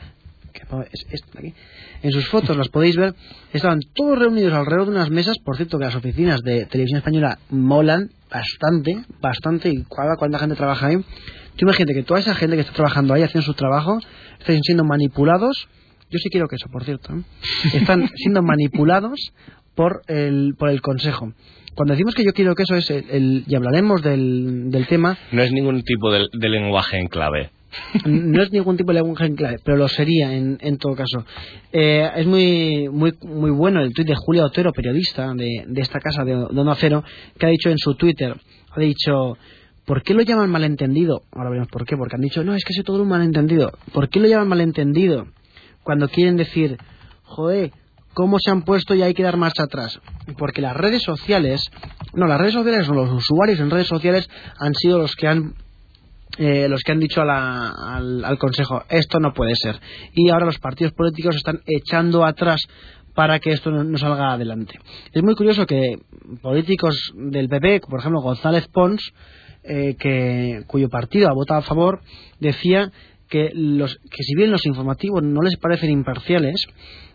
[2.01, 3.15] en sus fotos las podéis ver,
[3.53, 7.39] estaban todos reunidos alrededor de unas mesas, por cierto que las oficinas de televisión española
[7.49, 10.97] molan bastante, bastante, y cada cuánta gente trabaja ahí.
[11.55, 13.99] Tú imagínate que toda esa gente que está trabajando ahí haciendo su trabajo,
[14.39, 15.67] están siendo manipulados,
[16.09, 17.23] yo sí quiero que eso, por cierto, ¿eh?
[17.73, 19.33] están siendo manipulados
[19.75, 21.33] por el, por el Consejo.
[21.79, 25.17] Cuando decimos que yo quiero que eso es el, el- y hablaremos del, del tema,
[25.31, 27.51] No es ningún tipo de, de lenguaje en clave.
[28.05, 31.23] no es ningún tipo de lenguaje en clave, pero lo sería en, en todo caso.
[31.71, 35.99] Eh, es muy, muy, muy bueno el tuit de Julia Otero, periodista de, de esta
[36.01, 37.01] casa de, de Onda Cero,
[37.37, 38.35] que ha dicho en su Twitter,
[38.75, 39.37] ha dicho,
[39.85, 41.21] ¿por qué lo llaman malentendido?
[41.31, 43.71] Ahora veremos por qué, porque han dicho, no, es que es todo un malentendido.
[43.93, 45.27] ¿Por qué lo llaman malentendido?
[45.83, 46.75] Cuando quieren decir,
[47.23, 47.71] joder,
[48.19, 49.97] ¿cómo se han puesto y hay que dar marcha atrás?
[50.37, 51.61] Porque las redes sociales,
[52.13, 54.29] no, las redes sociales, no, los usuarios en redes sociales
[54.59, 55.53] han sido los que han
[56.37, 59.79] eh, los que han dicho a la- al, al Consejo esto no puede ser
[60.13, 62.61] y ahora los partidos políticos están echando atrás
[63.15, 64.79] para que esto no, salga adelante.
[65.13, 65.97] Es muy curioso que
[66.41, 69.01] políticos del PP, por ejemplo González Pons,
[69.63, 72.01] eh, que, cuyo partido ha votado a favor,
[72.39, 72.91] decía
[73.29, 76.65] que, los, que si bien los informativos no les parecen imparciales,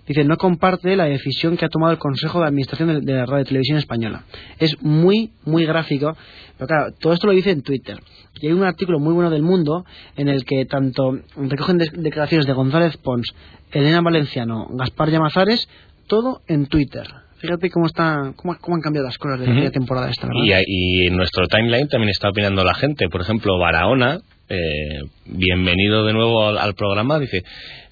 [0.07, 3.45] dice no comparte la decisión que ha tomado el Consejo de Administración de, la Radio
[3.45, 4.25] Televisión Española.
[4.59, 6.17] Es muy, muy gráfico,
[6.57, 7.99] pero claro, todo esto lo dice en Twitter.
[8.41, 9.85] Y hay un artículo muy bueno del Mundo
[10.17, 13.35] en el que tanto recogen de- declaraciones de González Pons,
[13.73, 15.69] Elena Valenciano, Gaspar Llamazares,
[16.07, 17.07] todo en Twitter.
[17.39, 19.61] Fíjate cómo, está, cómo, cómo han cambiado las cosas de Ujú.
[19.65, 20.61] la temporada esta, ¿verdad?
[20.67, 23.09] Y, y en nuestro timeline también está opinando la gente.
[23.09, 27.43] Por ejemplo, Barahona, eh, bienvenido de nuevo al, al programa, dice,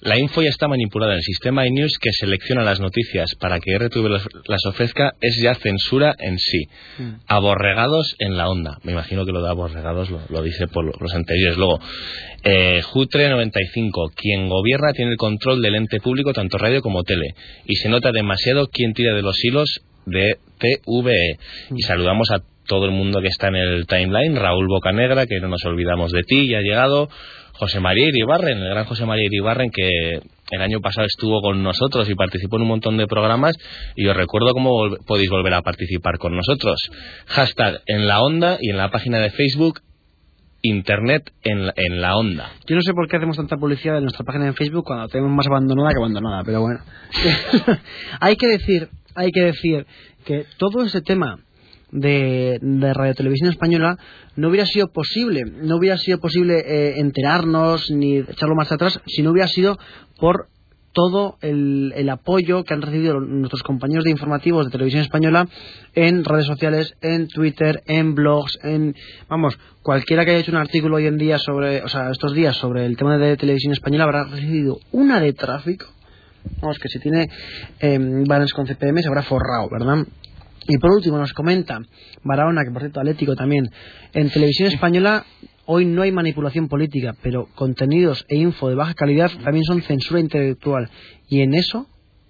[0.01, 1.15] la info ya está manipulada.
[1.15, 5.55] El sistema iNews que selecciona las noticias para que RTV las, las ofrezca es ya
[5.55, 6.65] censura en sí.
[6.99, 7.11] Mm.
[7.27, 8.77] Aborregados en la onda.
[8.83, 11.57] Me imagino que lo de aborregados lo, lo dice por lo- los anteriores.
[11.57, 11.79] Luego,
[12.43, 17.33] eh, Jutre95, quien gobierna tiene el control del ente público, tanto radio como tele.
[17.65, 21.37] Y se nota demasiado quién tira de los hilos de TVE.
[21.75, 24.35] Y saludamos a todo el mundo que está en el timeline.
[24.35, 27.09] Raúl Bocanegra, que no nos olvidamos de ti, ya ha llegado.
[27.53, 30.19] José María Iribarren, el gran José María Iribarren, que
[30.51, 33.55] el año pasado estuvo con nosotros y participó en un montón de programas.
[33.95, 36.79] Y os recuerdo cómo podéis volver a participar con nosotros.
[37.27, 39.81] Hashtag en la onda y en la página de Facebook
[40.65, 42.49] Internet en la, en la onda.
[42.65, 45.35] Yo no sé por qué hacemos tanta publicidad en nuestra página de Facebook cuando tenemos
[45.35, 46.79] más abandonada que abandonada, pero bueno.
[48.21, 49.85] hay que decir, hay que decir
[50.25, 51.39] que todo ese tema
[51.93, 52.59] de,
[52.93, 53.97] Radio Televisión Española
[54.35, 59.21] no hubiera sido posible, no hubiera sido posible eh, enterarnos ni echarlo más atrás si
[59.21, 59.77] no hubiera sido
[60.19, 60.47] por
[60.91, 65.47] todo el, el apoyo que han recibido nuestros compañeros de informativos de televisión española
[65.95, 68.95] en redes sociales, en Twitter, en blogs, en
[69.27, 72.55] vamos, cualquiera que haya hecho un artículo hoy en día sobre, o sea, estos días
[72.57, 75.87] sobre el tema de televisión española habrá recibido una de tráfico.
[76.61, 77.29] Vamos, que si tiene
[77.79, 80.05] eh, con CPM se habrá forrado, ¿verdad?
[80.67, 81.79] Y por último nos comenta
[82.23, 83.69] Barahona, que por cierto Atlético también,
[84.13, 85.25] en televisión española
[85.65, 90.19] hoy no hay manipulación política, pero contenidos e info de baja calidad también son censura
[90.19, 90.89] intelectual.
[91.27, 91.87] Y en eso,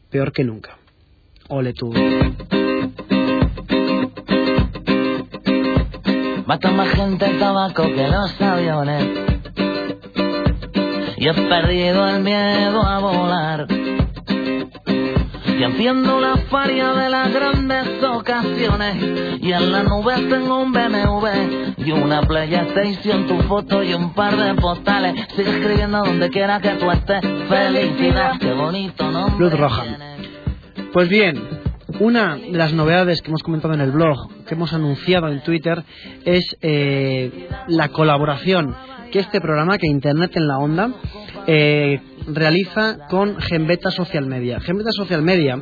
[0.10, 0.78] peor que nunca.
[1.50, 1.94] Ole tú.
[6.46, 9.08] Mata más gente el tabaco que los aviones.
[11.18, 13.83] Y he perdido el miedo a volar.
[15.58, 19.40] Y enciendo la faria de las grandes ocasiones.
[19.42, 21.28] Y en la nube tengo un BMW
[21.78, 25.16] y una PlayStation, tu foto y un par de postales.
[25.36, 27.22] Sigue escribiendo donde quiera que tú estés.
[27.48, 29.40] Felicidad, qué bonito nombre.
[29.40, 29.84] Luz roja.
[30.92, 31.42] Pues bien,
[32.00, 35.84] una de las novedades que hemos comentado en el blog, que hemos anunciado en Twitter,
[36.26, 38.76] es eh, la colaboración
[39.12, 40.90] que este programa, que Internet en la Onda,
[41.46, 44.60] eh, realiza con Gembeta Social Media.
[44.60, 45.58] Gembeta Social Media,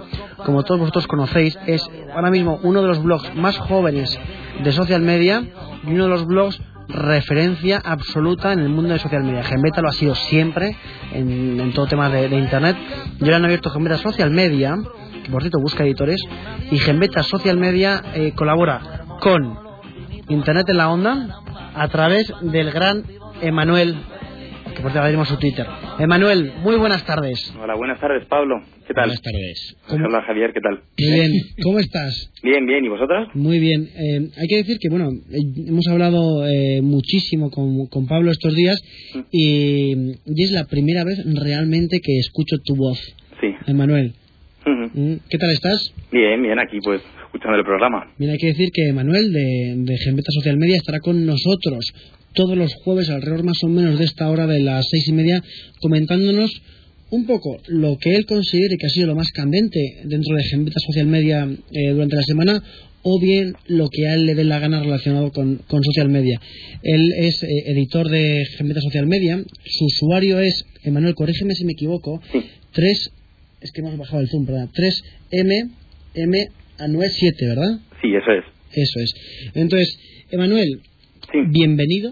[0.46, 4.18] como todos vosotros conocéis, es ahora mismo uno de los blogs más jóvenes
[4.64, 5.44] de social media
[5.84, 9.44] y uno de los blogs referencia absoluta en el mundo de social media.
[9.44, 10.76] Gembeta lo ha sido siempre
[11.14, 12.78] en, todo tema de, internet.
[13.20, 14.78] Y ahora han abierto Gembeta Social Media,
[15.24, 16.22] que por cierto busca editores,
[16.70, 19.58] y Gembeta Social Media eh, colabora con
[20.28, 21.42] Internet en la Onda
[21.76, 23.04] a través del gran
[23.42, 23.98] Emanuel,
[24.74, 25.66] que por diremos su Twitter.
[26.00, 27.54] Emanuel, muy buenas tardes.
[27.62, 28.56] Hola, buenas tardes, Pablo.
[28.88, 29.06] ¿Qué tal?
[29.08, 29.76] Buenas tardes.
[29.90, 30.82] Hola, Javier, ¿qué tal?
[30.98, 31.32] Muy bien,
[31.64, 32.32] ¿cómo estás?
[32.44, 33.28] Bien, bien, ¿y vosotros?
[33.34, 33.90] Muy bien.
[33.96, 38.56] Eh, hay que decir que, bueno, eh, hemos hablado eh, muchísimo con, con Pablo estos
[38.56, 38.82] días
[39.32, 39.94] y,
[40.26, 43.00] y es la primera vez realmente que escucho tu voz,
[43.42, 43.48] Sí.
[43.68, 44.14] Emanuel.
[44.66, 44.92] Ujú.
[45.00, 45.94] Mm, ¿Qué tal estás?
[46.12, 48.12] Bien, bien, aquí pues escuchando el programa.
[48.18, 51.86] Bien, hay que decir que Manuel de, de Gembeta Social Media estará con nosotros
[52.34, 55.44] todos los jueves alrededor más o menos de esta hora de las seis y media
[55.80, 56.62] comentándonos
[57.10, 60.80] un poco lo que él considere que ha sido lo más candente dentro de Gembeta
[60.80, 62.64] Social Media eh, durante la semana
[63.04, 66.40] o bien lo que a él le dé la gana relacionado con, con social media.
[66.84, 71.74] Él es eh, editor de Gembeta Social Media, su usuario es, Emanuel, corrígeme si me
[71.74, 72.22] equivoco,
[72.74, 73.12] 3,
[73.62, 75.72] es que hemos bajado el zoom, perdón, 3M,
[76.14, 77.80] M, a 97, ¿verdad?
[78.02, 78.46] Sí, eso es.
[78.74, 79.14] Eso es.
[79.56, 79.98] Entonces,
[80.32, 80.82] Emanuel,
[81.32, 81.40] Sí.
[81.48, 82.12] bienvenido.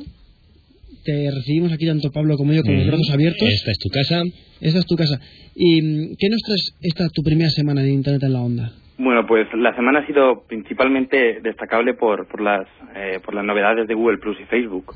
[1.03, 3.47] Te recibimos aquí tanto Pablo como yo con los brazos abiertos.
[3.47, 4.21] Esta es tu casa.
[4.61, 5.19] Esta es tu casa.
[5.55, 8.71] ¿Y qué nos traes esta tu primera semana de Internet en la Onda?
[8.97, 13.87] Bueno, pues la semana ha sido principalmente destacable por, por, las, eh, por las novedades
[13.87, 14.93] de Google Plus y Facebook.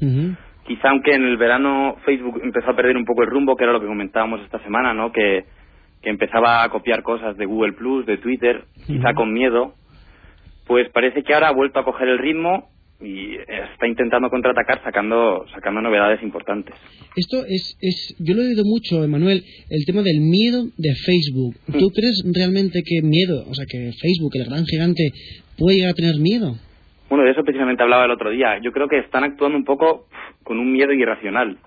[0.68, 3.74] Quizá aunque en el verano Facebook empezó a perder un poco el rumbo, que era
[3.74, 5.12] lo que comentábamos esta semana, ¿no?
[5.12, 5.46] Que,
[6.02, 9.74] que empezaba a copiar cosas de Google Plus, de Twitter, quizá con miedo,
[10.68, 12.73] pues parece que ahora ha vuelto a coger el ritmo
[13.04, 16.74] y está intentando contraatacar sacando sacando novedades importantes.
[17.16, 21.56] Esto es, es, yo lo he oído mucho, Emanuel, el tema del miedo de Facebook.
[21.80, 25.12] ¿Tú crees realmente que miedo, o sea, que Facebook, el gran gigante,
[25.58, 26.56] puede llegar a tener miedo?
[27.10, 28.58] Bueno, de eso precisamente hablaba el otro día.
[28.64, 30.08] Yo creo que están actuando un poco
[30.44, 31.58] con un miedo irracional,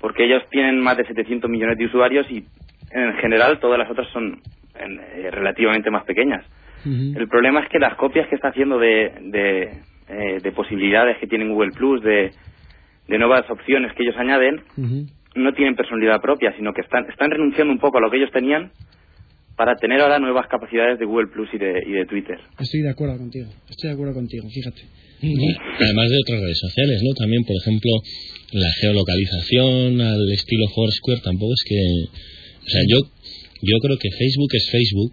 [0.00, 2.44] porque ellos tienen más de 700 millones de usuarios y
[2.90, 4.40] en general todas las otras son
[4.78, 6.44] en- eh, relativamente más pequeñas.
[6.86, 9.70] El problema es que las copias que está haciendo de, de,
[10.08, 12.30] eh, de posibilidades que tiene Google Plus, de,
[13.08, 14.62] de nuevas opciones que ellos añaden,
[15.34, 18.30] no tienen personalidad propia, sino que están, están renunciando un poco a lo que ellos
[18.32, 18.70] tenían
[19.56, 22.38] para tener ahora nuevas capacidades de Google Plus y de, y de Twitter.
[22.58, 24.82] Estoy de acuerdo contigo, estoy de acuerdo contigo, fíjate.
[25.22, 27.14] Además de otras redes sociales, ¿no?
[27.14, 27.90] También, por ejemplo,
[28.52, 31.80] la geolocalización al estilo Foursquare tampoco es que...
[32.60, 32.98] O sea, yo,
[33.62, 35.12] yo creo que Facebook es Facebook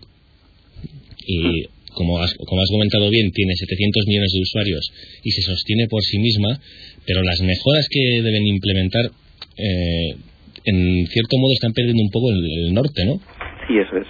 [1.28, 1.64] y,
[1.94, 4.92] como has, como has comentado bien, tiene 700 millones de usuarios
[5.24, 6.60] y se sostiene por sí misma,
[7.06, 9.06] pero las mejoras que deben implementar,
[9.58, 10.16] eh,
[10.66, 13.20] en cierto modo, están perdiendo un poco el, el norte, ¿no?
[13.68, 14.08] Sí, eso es.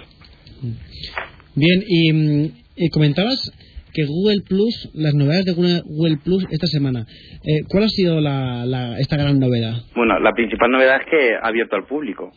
[1.54, 3.52] Bien, y, mm, y comentabas
[3.94, 7.04] que Google Plus, las novedades de Google- Plus esta semana.
[7.44, 9.82] Eh, ¿Cuál ha sido la, la- esta gran novedad?
[9.94, 12.32] Bueno, la principal novedad es que ha abierto al público.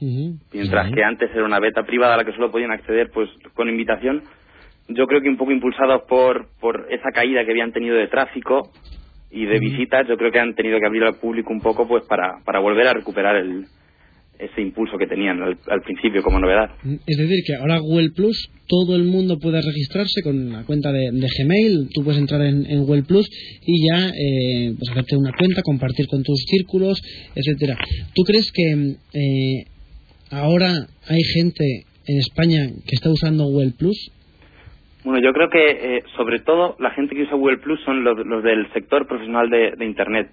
[0.51, 3.69] Mientras que antes era una beta privada a la que solo podían acceder pues con
[3.69, 4.21] invitación,
[4.87, 8.71] yo creo que un poco impulsados por, por esa caída que habían tenido de tráfico
[9.31, 12.05] y de visitas, yo creo que han tenido que abrir al público un poco pues
[12.05, 13.65] para, para volver a recuperar el,
[14.39, 16.69] ese impulso que tenían al, al principio como novedad.
[17.05, 21.11] Es decir, que ahora Google Plus, todo el mundo puede registrarse con la cuenta de,
[21.11, 23.27] de Gmail, tú puedes entrar en, en Google Plus
[23.61, 27.01] y ya eh, pues hacerte una cuenta, compartir con tus círculos,
[27.33, 27.77] etcétera.
[28.13, 29.65] ¿Tú crees que eh,
[30.31, 30.71] ahora
[31.07, 34.11] hay gente en España que está usando Google Plus?
[35.05, 35.65] Bueno, yo creo que
[35.97, 39.49] eh, sobre todo la gente que usa Google Plus son los, los del sector profesional
[39.49, 40.31] de, de Internet.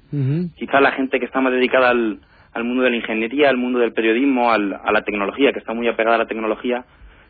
[0.56, 2.18] Quizá la gente que está más dedicada al,
[2.54, 5.74] al mundo de la ingeniería, al mundo del periodismo, al- a la tecnología, que está
[5.74, 6.84] muy apegada a la tecnología,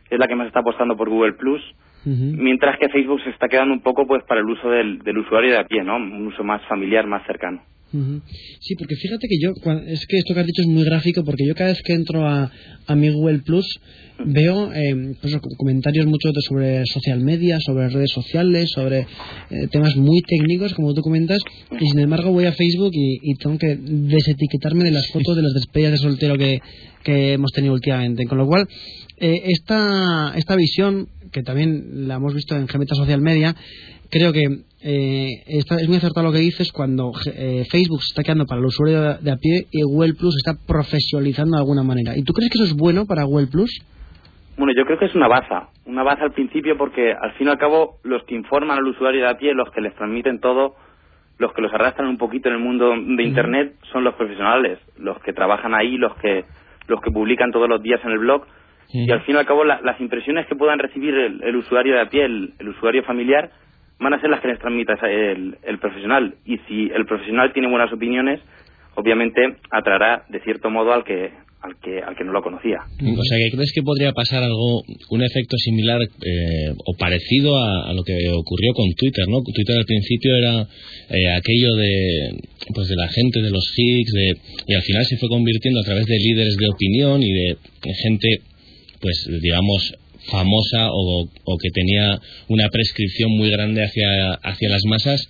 [0.09, 1.61] es la que más está apostando por Google Plus,
[2.43, 5.51] mientras que Facebook se está quedando un poco pues para el uso del, del usuario
[5.53, 5.97] de a pie, ¿no?
[5.97, 7.61] Un uso más familiar, más cercano.
[8.61, 9.53] Sí, porque fíjate que yo,
[9.87, 12.27] es que esto que has dicho es muy gráfico, porque yo cada vez que entro
[12.27, 12.51] a,
[12.87, 13.67] a mi Google Plus
[14.25, 19.01] veo eh, pues, co- comentarios muchos sobre social media, sobre redes sociales, sobre
[19.51, 21.41] eh, temas muy técnicos, como tú comentas,
[21.81, 25.43] y sin embargo voy a Facebook y, y tengo que desetiquetarme de las fotos de
[25.43, 26.61] las despedidas de soltero que,
[27.03, 28.25] que hemos tenido últimamente.
[28.27, 28.67] Con lo cual,
[29.19, 33.55] eh, esta, esta visión, que también la hemos visto en Gemeta Social Media,
[34.11, 34.45] creo que
[34.85, 38.61] eh, está- es muy acertado lo que dices cuando eh, Facebook se está quedando para
[38.61, 42.17] el usuario de, de a pie y Google Plus está profesionalizando de alguna manera.
[42.17, 43.71] ¿Y tú crees que eso es bueno para Google Plus?
[44.57, 47.51] Bueno, yo creo que es una baza, una baza al principio porque al fin y
[47.51, 50.75] al cabo los que informan al usuario de a pie, los que les transmiten todo,
[51.39, 55.19] los que los arrastran un poquito en el mundo de Internet son los profesionales, los
[55.23, 56.45] que trabajan ahí, los que
[56.89, 58.43] los que publican todos los días en el blog
[59.07, 61.95] y al fin y al cabo la- las impresiones que puedan recibir el, el usuario
[61.95, 63.51] de a pie, el, el usuario familiar,
[64.03, 67.71] van a ser las que les transmita el, el profesional y si el profesional tiene
[67.71, 68.41] buenas opiniones,
[68.95, 69.41] obviamente
[69.71, 71.31] atraerá de cierto modo al que
[71.63, 72.83] al que al que no lo conocía.
[72.83, 77.89] O sea, que crees que podría pasar algo, un efecto similar eh, o parecido a,
[77.89, 79.39] a lo que ocurrió con Twitter, ¿no?
[79.47, 81.95] Twitter al principio era eh, aquello de,
[82.75, 84.27] pues de la gente, de los geeks, de,
[84.67, 87.57] y al final se fue convirtiendo a través de líderes de opinión y de
[88.03, 88.29] gente,
[89.01, 89.95] pues digamos,
[90.31, 92.19] famosa o, o que tenía
[92.49, 95.21] una prescripción muy grande hacia, hacia las masas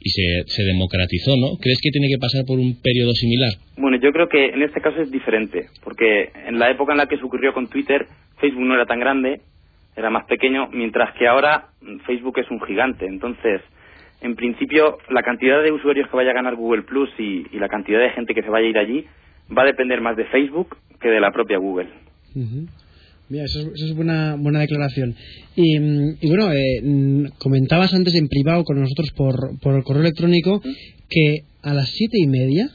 [0.00, 1.56] y se, se democratizó, ¿no?
[1.60, 3.52] ¿Crees que tiene que pasar por un periodo similar?
[3.76, 7.06] Bueno, yo creo que en este caso es diferente, porque en la época en la
[7.06, 8.06] que se ocurrió con Twitter,
[8.40, 9.40] Facebook no era tan grande,
[9.96, 11.68] era más pequeño, mientras que ahora
[12.06, 13.06] Facebook es un gigante.
[13.06, 13.60] Entonces,
[14.20, 17.68] en principio, la cantidad de usuarios que vaya a ganar Google Plus y, y la
[17.68, 19.04] cantidad de gente que se vaya a ir allí
[19.56, 21.88] va a depender más de Facebook que de la propia Google.
[23.28, 25.14] Mira, eso es, eso es buena, buena declaración.
[25.56, 29.84] Y, mm, y bueno, eh, mm, comentabas antes en privado con nosotros por, por el
[29.84, 30.60] correo electrónico
[31.08, 32.68] que a las siete y media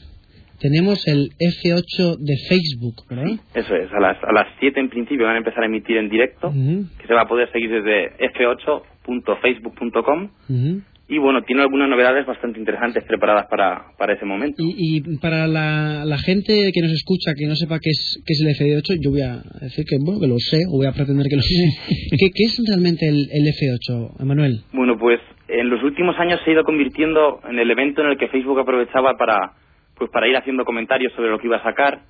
[0.60, 3.38] tenemos el F8 de Facebook, ¿verdad?
[3.54, 6.08] Eso es, a las, a las 7 en principio van a empezar a emitir en
[6.08, 10.30] directo, que se va a poder seguir desde f8.facebook.com.
[10.48, 10.82] ujú.
[11.10, 14.62] Y bueno, tiene algunas novedades bastante interesantes preparadas para, para ese momento.
[14.62, 18.34] Y, y para la, la gente que nos escucha, que no sepa qué es, qué
[18.34, 20.92] es el F8, yo voy a decir que, bueno, que lo sé, o voy a
[20.92, 21.64] pretender que lo sé.
[22.18, 24.60] ¿Qué, qué es realmente el, el F8, Emanuel?
[24.74, 28.18] Bueno, pues en los últimos años se ha ido convirtiendo en el evento en el
[28.18, 29.52] que Facebook aprovechaba para,
[29.96, 32.00] pues para ir haciendo comentarios sobre lo que iba a sacar.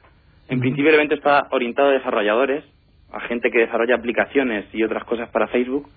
[0.49, 2.65] En principio el evento está orientado a desarrolladores,
[3.13, 5.89] a gente que desarrolla aplicaciones y otras cosas para Facebook,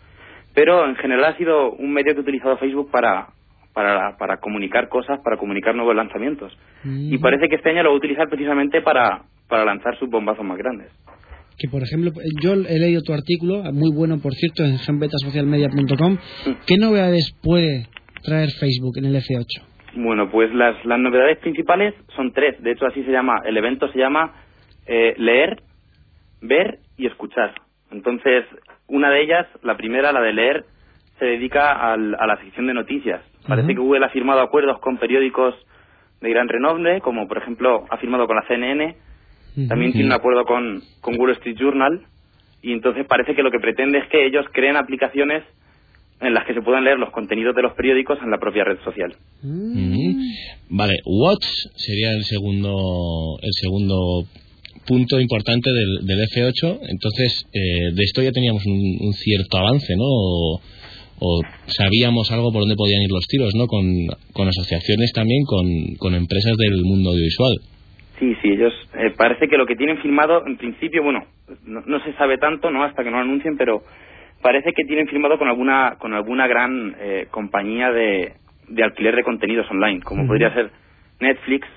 [0.54, 3.28] pero en general ha sido un medio que ha utilizado Facebook para,
[3.74, 6.58] para, para comunicar cosas, para comunicar nuevos lanzamientos.
[6.84, 7.14] Mm.
[7.14, 10.46] Y parece que este año lo va a utilizar precisamente para, para lanzar sus bombazos
[10.46, 10.92] más grandes.
[11.58, 16.18] Que, por ejemplo, yo he leído tu artículo, muy bueno, por cierto, en genbetasocialmedia.com.
[16.66, 17.88] ¿Qué novedades puede
[18.24, 19.62] traer Facebook en el F8?
[19.96, 22.62] Bueno, pues las, las novedades principales son tres.
[22.64, 23.42] De hecho, así se llama.
[23.46, 24.34] El evento se llama
[24.88, 25.62] eh, leer,
[26.42, 27.54] ver y escuchar.
[27.92, 28.46] Entonces,
[28.88, 30.66] una de ellas, la primera, la de leer,
[31.20, 33.22] se dedica al- a la sección de noticias.
[33.48, 35.54] Parece que Google ha firmado acuerdos con periódicos
[36.22, 38.96] de gran renombre, como por ejemplo ha firmado con la CNN,
[39.68, 42.02] también tiene un acuerdo con, con Wall Street Journal,
[42.62, 45.44] y entonces parece que lo que pretende es que ellos creen aplicaciones
[46.22, 48.78] en las que se puedan leer los contenidos de los periódicos en la propia red
[48.84, 49.16] social.
[49.44, 50.14] Ujú.
[50.70, 51.44] Vale, Watch
[51.76, 53.96] sería el segundo el segundo
[54.88, 56.80] punto importante del, del F8.
[56.90, 60.06] Entonces, eh, de esto ya teníamos un, un cierto avance, ¿no?
[60.06, 60.62] O,
[61.20, 63.68] o sabíamos algo por dónde podían ir los tiros, ¿no?
[63.68, 63.86] Con,
[64.34, 67.58] con asociaciones también, con, con empresas del mundo audiovisual.
[68.20, 71.26] Sí, sí, ellos eh, parece que lo que tienen firmado, en principio, bueno,
[71.66, 72.84] no, no se sabe tanto, ¿no?
[72.84, 73.84] Hasta que no lo anuncien, pero
[74.42, 78.34] parece que tienen firmado con alguna con alguna gran eh, compañía de,
[78.68, 80.72] de alquiler de contenidos online, como podría ser
[81.20, 81.68] Netflix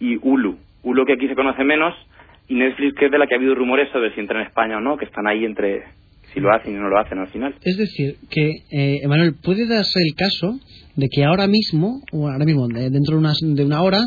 [0.00, 0.58] y Hulu.
[0.82, 1.94] Hulu que aquí se conoce menos
[2.48, 4.76] y Netflix que es de la que ha habido rumores sobre si entra en España
[4.78, 5.82] o no, que están ahí entre
[6.32, 7.54] si lo hacen y no lo hacen al final.
[7.64, 10.58] Es decir, que, eh, Emanuel, puede darse el caso
[10.96, 14.00] de que ahora mismo, o ahora mismo, de- dentro de, unas- de una hora,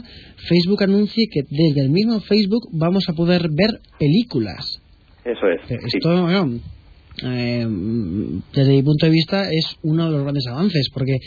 [0.48, 4.82] Facebook anuncie que desde el mismo Facebook vamos a poder ver películas.
[5.26, 5.62] Eso es.
[5.72, 5.98] Eh, sí.
[5.98, 6.28] Esto,
[7.24, 7.66] eh,
[8.54, 11.18] desde mi punto de vista, es uno de los grandes avances, porque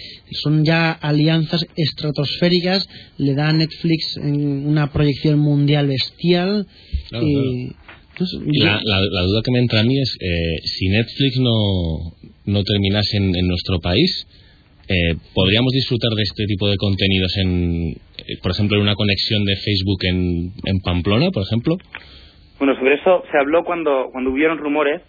[0.42, 6.66] son ya alianzas estratosféricas, le da a Netflix en una proyección mundial bestial.
[7.10, 7.68] Claro, y,
[8.18, 12.12] yo- la, la- la duda que me entra a mí es, eh, si Netflix no,
[12.46, 14.26] no terminase en, en nuestro país,
[14.88, 19.44] eh, ¿podríamos disfrutar de este tipo de contenidos en, eh, por ejemplo, en una conexión
[19.44, 21.76] de Facebook en, en Pamplona, por ejemplo?
[22.58, 25.00] Bueno, sobre eso se habló cuando, cuando hubieron rumores,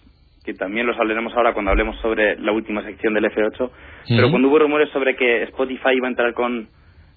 [0.44, 3.70] que también los hablaremos ahora cuando hablemos sobre la última sección del F8,
[4.08, 6.68] pero cuando hubo rumores sobre que Spotify iba a entrar con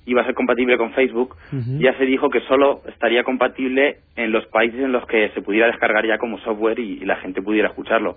[0.05, 1.35] iba a ser compatible con Facebook,
[1.79, 5.67] ya se dijo que solo estaría compatible en los países en los que se pudiera
[5.67, 8.15] descargar ya como software y, y la gente pudiera escucharlo.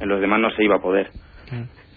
[0.00, 1.10] En los demás no se iba a poder.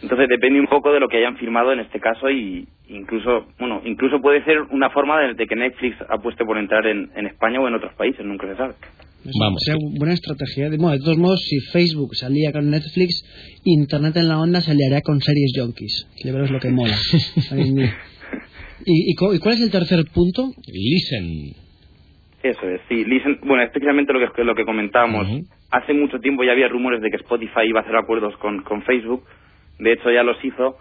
[0.04, 3.82] Entonces depende un poco de lo que hayan firmado en este caso y incluso, bueno,
[3.86, 7.60] incluso puede ser una forma de, de que Netflix apueste por entrar en, en España
[7.60, 8.74] o en otros países, nunca se sabe.
[9.39, 9.61] Vamos.
[9.63, 10.69] Sería buena estrategia.
[10.69, 13.23] De, bueno, de todos modos, si Facebook salía con Netflix,
[13.63, 16.07] Internet en la onda se aliaría con series junkies.
[16.21, 16.95] Que es lo que mola.
[18.86, 20.51] ¿Y, y, y cuál es el tercer punto?
[20.67, 21.55] Listen.
[22.43, 23.03] Eso es, sí.
[23.05, 25.28] Listen, bueno, especialmente lo que, lo que comentábamos.
[25.71, 28.84] Hace mucho tiempo ya había rumores de que Spotify iba a hacer acuerdos con, con
[28.84, 29.23] Facebook.
[29.80, 30.78] De hecho, ya los hizo.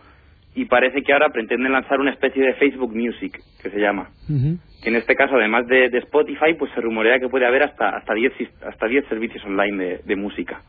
[0.56, 4.08] Y parece que ahora pretenden lanzar una especie de Facebook Music, que se llama.
[4.28, 7.88] Que en este caso, además de, de Spotify, pues se rumorea que puede haber hasta
[7.96, 10.62] hasta 10 sis- hasta 10 servicios online de, de música.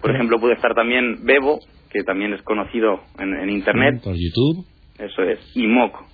[0.00, 1.60] Por ejemplo, puede estar también Bebo,
[1.90, 4.00] que también es conocido en, en Internet.
[4.02, 4.66] Por YouTube.
[4.98, 5.38] Eso es.
[5.54, 6.06] Y Moco.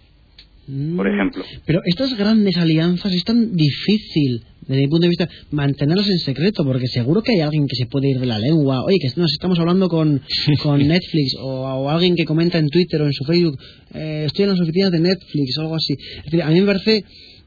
[0.96, 1.14] por Mm.
[1.14, 1.42] ejemplo.
[1.66, 6.62] Pero estas grandes alianzas es tan difícil, desde mi punto de vista, mantenerlas en secreto,
[6.64, 8.84] porque seguro que hay alguien que se puede ir de la lengua.
[8.84, 10.20] Oye, que nos estamos hablando con,
[10.62, 13.58] con Netflix, o, o alguien que comenta en Twitter o en su Facebook,
[13.94, 15.94] eh, estoy en las oficinas de Netflix o algo así.
[16.18, 17.04] Es decir, a mí me parece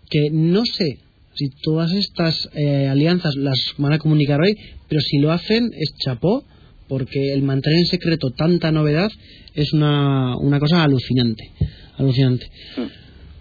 [0.09, 0.97] que no sé
[1.35, 4.55] si todas estas eh, alianzas las van a comunicar hoy,
[4.89, 6.43] pero si lo hacen es chapó,
[6.87, 9.09] porque el mantener en secreto tanta novedad
[9.53, 11.51] es una, una cosa alucinante.
[11.97, 12.47] Alucinante.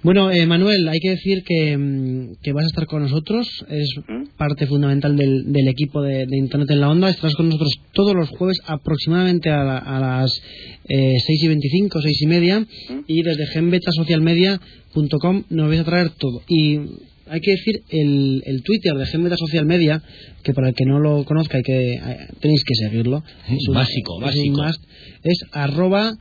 [0.03, 3.90] Bueno, eh, Manuel, hay que decir que, mm, que vas a estar con nosotros, eres
[4.09, 4.28] ¿Mm?
[4.38, 8.14] parte fundamental del, del equipo de, de Internet en la Onda, estarás con nosotros todos
[8.14, 10.40] los jueves aproximadamente a, la- a las
[10.88, 12.66] eh, 6 y 25, 6 y media,
[13.07, 16.40] y desde genbetasocialmedia.com nos vais a traer todo.
[16.48, 16.78] Y
[17.26, 20.03] hay que decir el, el Twitter de Genbeta Social Media,
[20.42, 22.01] que para el que no lo conozca hay que, eh,
[22.40, 23.22] tenéis que seguirlo.
[23.48, 24.62] Es un- Básico, es un básico.
[24.62, 24.82] must.
[25.24, 26.14] Es arroba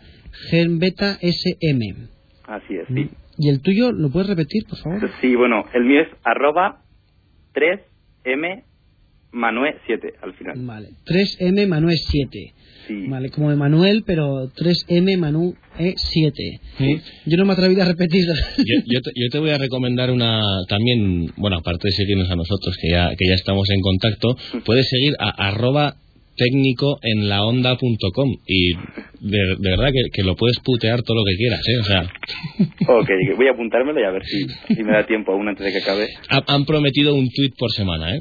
[0.49, 1.17] genbetasm.
[2.45, 3.09] Así es, sí.
[3.39, 5.09] ¿Y el tuyo lo puedes repetir, por favor?
[5.21, 6.81] Sí, bueno, el mío es arroba
[7.53, 8.63] 3M
[9.31, 10.55] Manue 7 al final.
[10.59, 10.89] Vale.
[11.05, 12.53] 3M Manuel 7.
[12.87, 13.07] Sí.
[13.07, 16.59] Vale, como de Manuel, pero 3M Manu E7.
[16.77, 17.01] Sí.
[17.27, 18.33] Yo no me atreví a repetirlo.
[18.57, 22.35] Yo, yo te, yo te voy a recomendar una también, bueno, aparte de seguirnos a
[22.35, 24.35] nosotros, que ya, que ya estamos en contacto,
[24.65, 25.95] puedes seguir a arroba
[26.39, 31.23] técnico en la onda.com y de, de verdad que, que lo puedes putear todo lo
[31.25, 31.79] que quieras, ¿eh?
[31.79, 32.01] O sea,
[32.99, 35.71] Ok, voy a apuntármelo y a ver si, si me da tiempo aún antes de
[35.73, 36.07] que acabe.
[36.29, 38.19] ha- han prometido un tweet por semana, ¿eh?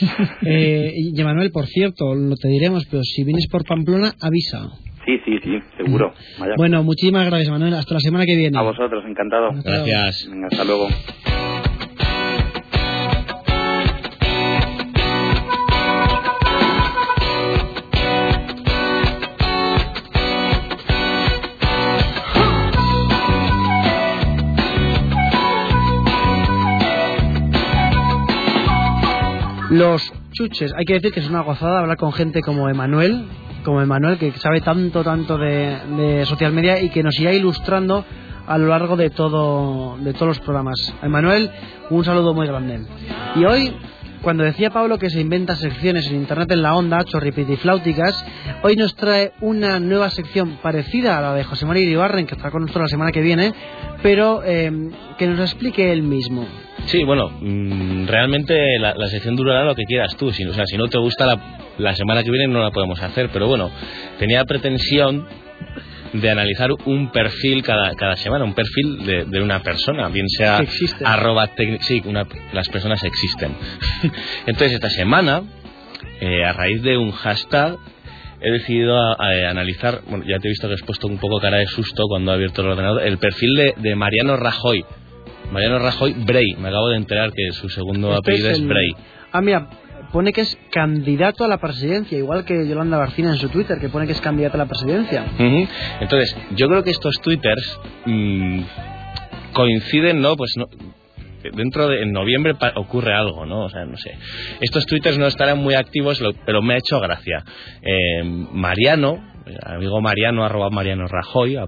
[0.46, 4.70] eh, y Manuel, por cierto, lo te diremos, pero si vienes por Pamplona, avisa.
[5.04, 6.12] Sí, sí, sí, seguro.
[6.38, 6.54] Vaya.
[6.56, 7.74] Bueno, muchísimas gracias, Manuel.
[7.74, 8.58] Hasta la semana que viene.
[8.58, 9.50] A vosotros, encantado.
[9.64, 10.28] Gracias.
[10.30, 10.88] Venga, hasta luego.
[29.70, 33.26] Los chuches, hay que decir que es una gozada hablar con gente como Emanuel,
[33.64, 38.04] como Emanuel, que sabe tanto, tanto de, social media y que nos irá ilustrando
[38.46, 40.94] a lo largo de todo de todos los programas.
[41.02, 41.50] Emanuel,
[41.90, 42.86] un saludo muy grande.
[43.34, 43.76] Y hoy,
[44.22, 48.24] cuando decía Pablo que se inventa secciones en internet en la onda, chorripitifláuticas,
[48.62, 52.50] hoy nos trae una nueva sección parecida a la de José María Iribarren, que estará
[52.50, 53.52] con nosotros la semana que viene,
[54.02, 54.70] pero eh,
[55.18, 56.46] que nos explique él mismo.
[56.86, 60.32] Sí, bueno, mm, realmente la, la sección durará lo que quieras tú.
[60.32, 61.38] Si, o sea, si no te gusta la,
[61.78, 63.30] la semana que viene no la podemos hacer.
[63.32, 63.70] Pero bueno,
[64.18, 65.26] tenía pretensión
[66.20, 70.60] de analizar un perfil cada, cada semana, un perfil de, de una persona, bien sea
[71.04, 71.50] arroba
[71.80, 73.52] sí, una- las personas existen.
[74.46, 75.42] Entonces esta semana,
[76.20, 77.76] eh, a raíz de un hashtag,
[78.40, 81.40] he decidido a- a- analizar, bueno, ya te he visto que has puesto un poco
[81.40, 84.84] cara de susto cuando he abierto el ordenador, el perfil de, de Mariano Rajoy.
[85.52, 88.88] Mariano Rajoy Brey, me acabo de enterar que su segundo Este apellido es, el- Brey.
[89.32, 89.68] Ah, mira,
[90.16, 93.90] pone que es candidato a la presidencia, igual que Yolanda Barcina en su Twitter, que
[93.90, 95.26] pone que es candidato a la presidencia.
[96.00, 98.60] Entonces, yo creo que estos twitters mm,
[99.52, 100.34] coinciden, ¿no?
[100.36, 100.66] Pues no,
[101.54, 103.64] dentro de en noviembre ocurre algo, ¿no?
[103.66, 104.16] O sea, no sé.
[104.60, 107.44] Estos twitters no estarán muy activos, pero me ha hecho gracia.
[107.82, 109.22] Eh, Mariano,
[109.64, 111.66] amigo Mariano, arroba Mariano Rajoy, a-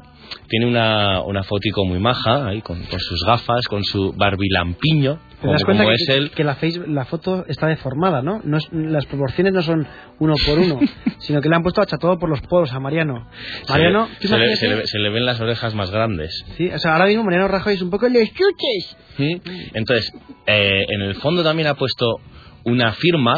[0.49, 5.47] tiene una, una fotico muy maja, ahí, con, con sus gafas, con su barbilampiño, Te
[5.49, 6.31] das cuenta que, es él.
[6.33, 8.41] que la, face- la foto está deformada, ¿no?
[8.45, 9.87] no es- las proporciones no son
[10.19, 10.81] uno por uno,
[11.19, 13.29] sino que le han puesto achatado por los poros a Mariano.
[13.69, 16.45] Mariano, le- ¿tú se, le, se le- se le ven las orejas más grandes.
[16.57, 18.97] Sí, o sea, ahora mismo Mariano Rajoy es un poco los chuches.
[19.17, 19.41] ¿Sí?
[19.75, 20.13] Entonces,
[20.47, 22.17] eh, en el fondo también ha puesto
[22.65, 23.35] una firma,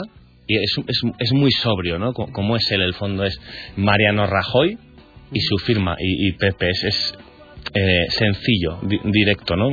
[0.46, 2.12] y es, es, es muy sobrio, ¿no?
[2.12, 3.38] Co- Como es él, el fondo es
[3.76, 4.78] Mariano Rajoy
[5.32, 7.14] y su firma, y, y Pepe, es, es,
[7.74, 9.68] eh, sencillo, di- directo, ¿no?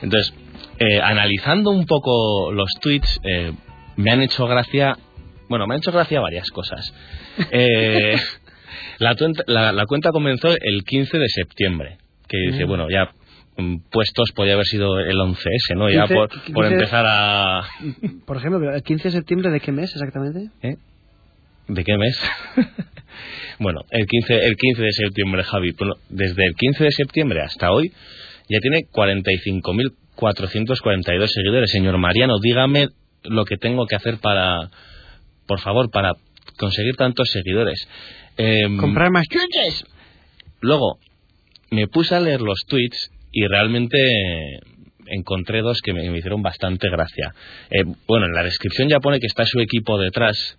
[0.00, 0.32] Entonces,
[0.78, 3.52] eh, analizando un poco los tweets, eh,
[3.96, 4.96] me han hecho gracia,
[5.48, 6.92] bueno, me han hecho gracia varias cosas.
[7.50, 8.16] Eh,
[8.98, 9.16] la,
[9.46, 11.98] la, la cuenta comenzó el 15 de septiembre,
[12.28, 12.68] que dice, Mm.
[12.68, 13.10] bueno, ya
[13.56, 15.88] mm, puestos podía haber sido el 11S, ¿no?
[15.88, 16.74] Ya 15, por, por 15.
[16.74, 17.62] empezar a...
[18.26, 20.50] Por ejemplo, el 15 de septiembre de qué mes exactamente?
[20.62, 20.76] ¿Eh?
[21.68, 22.20] ¿De qué mes?
[23.58, 25.72] bueno, el 15, el 15 de septiembre, Javi.
[25.72, 27.92] Bueno, desde el 15 de septiembre hasta hoy
[28.48, 28.84] ya tiene
[30.16, 31.70] 45.442 seguidores.
[31.70, 32.88] Señor Mariano, dígame
[33.24, 34.70] lo que tengo que hacer para,
[35.46, 36.12] por favor, para
[36.58, 37.88] conseguir tantos seguidores.
[38.36, 39.84] Em, Comprar más chuches.
[40.60, 40.98] Luego,
[41.70, 43.98] me puse a leer los tweets y realmente
[45.06, 47.34] encontré dos que me, me hicieron bastante gracia.
[47.70, 50.58] Eh, bueno, en la descripción ya pone que está su equipo detrás.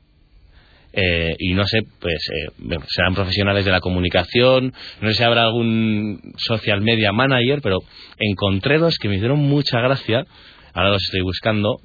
[0.93, 5.43] Eh, y no sé, pues eh, serán profesionales de la comunicación, no sé si habrá
[5.43, 7.79] algún social media manager, pero
[8.19, 10.25] encontré dos que me hicieron mucha gracia,
[10.73, 11.79] ahora los estoy buscando.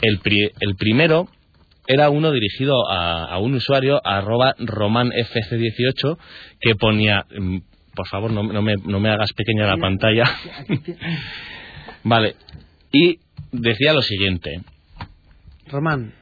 [0.00, 1.28] El, pri- el primero
[1.86, 6.18] era uno dirigido a, a un usuario, arroba romanfc18,
[6.60, 7.58] que ponía, mm,
[7.94, 10.24] por favor, no, no me, no me hagas pequeña la pantalla.
[12.04, 12.36] vale,
[12.92, 13.18] y
[13.52, 14.60] decía lo siguiente,
[15.68, 16.12] Román.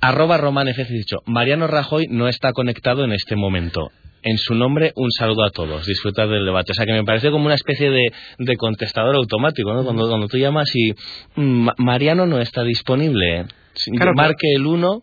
[0.00, 3.90] Arroba romanfc18, Mariano Rajoy no está conectado en este momento.
[4.22, 5.86] En su nombre, un saludo a todos.
[5.86, 6.72] Disfrutad del debate.
[6.72, 8.06] O sea, que me parece como una especie de,
[8.38, 9.84] de contestador automático, ¿no?
[9.84, 10.92] Cuando, cuando tú llamas y
[11.36, 13.46] mm, Ma- Mariano no está disponible.
[13.74, 15.02] Si- Claro, marque el 1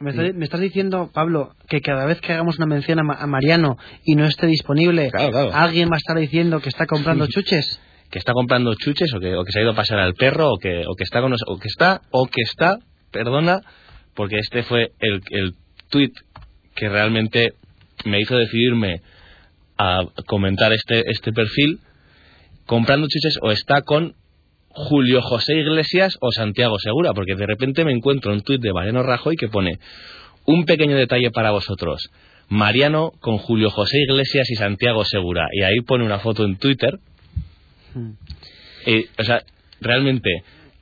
[0.00, 3.18] Me estás, me estás diciendo, Pablo, que cada vez que hagamos una mención a, Ma-
[3.20, 5.50] a Mariano y no esté disponible, Claro, claro.
[5.54, 7.80] alguien va a estar diciendo que está comprando chuches.
[8.10, 10.50] que está comprando chuches o que, o que se ha ido a pasar al perro
[10.50, 12.78] o que, o que está con o que está o que está
[13.12, 13.60] perdona
[14.20, 15.54] porque este fue el, el
[15.88, 16.12] tweet
[16.74, 17.54] que realmente
[18.04, 19.00] me hizo decidirme
[19.78, 21.78] a comentar este este perfil
[22.66, 24.14] comprando chuches o está con
[24.68, 29.02] Julio José Iglesias o Santiago Segura porque de repente me encuentro un tuit de Mariano
[29.02, 29.78] Rajoy que pone
[30.44, 32.10] un pequeño detalle para vosotros
[32.50, 36.98] Mariano con Julio José Iglesias y Santiago Segura y ahí pone una foto en Twitter
[37.94, 38.10] Mm.
[38.86, 39.42] eh, o sea,
[39.80, 40.30] realmente,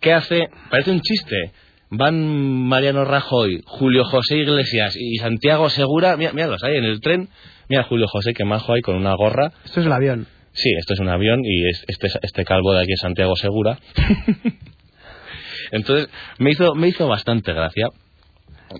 [0.00, 0.48] ¿qué hace?
[0.70, 1.52] Parece un chiste.
[1.90, 6.16] Van Mariano Rajoy, Julio José Iglesias y Santiago Segura.
[6.16, 7.28] Mira, míralos ahí en el tren.
[7.68, 9.52] Mira Julio José, que majo ahí con una gorra.
[9.64, 10.26] Esto es el avión.
[10.52, 13.78] Sí, esto es un avión y es- este, este calvo de aquí es Santiago Segura.
[15.70, 16.08] Entonces,
[16.38, 17.88] me hizo, me hizo bastante gracia.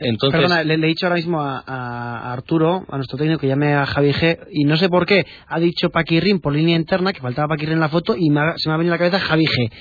[0.01, 3.47] Entonces, Perdona, le, le he dicho ahora mismo a, a Arturo, a nuestro técnico, que
[3.47, 7.13] llame a Javi G, y no sé por qué, ha dicho Paquirrin por línea interna,
[7.15, 8.99] que faltaba Paquirrin en la foto, y me ha- se me ha venido a la
[8.99, 9.73] cabeza Javi G.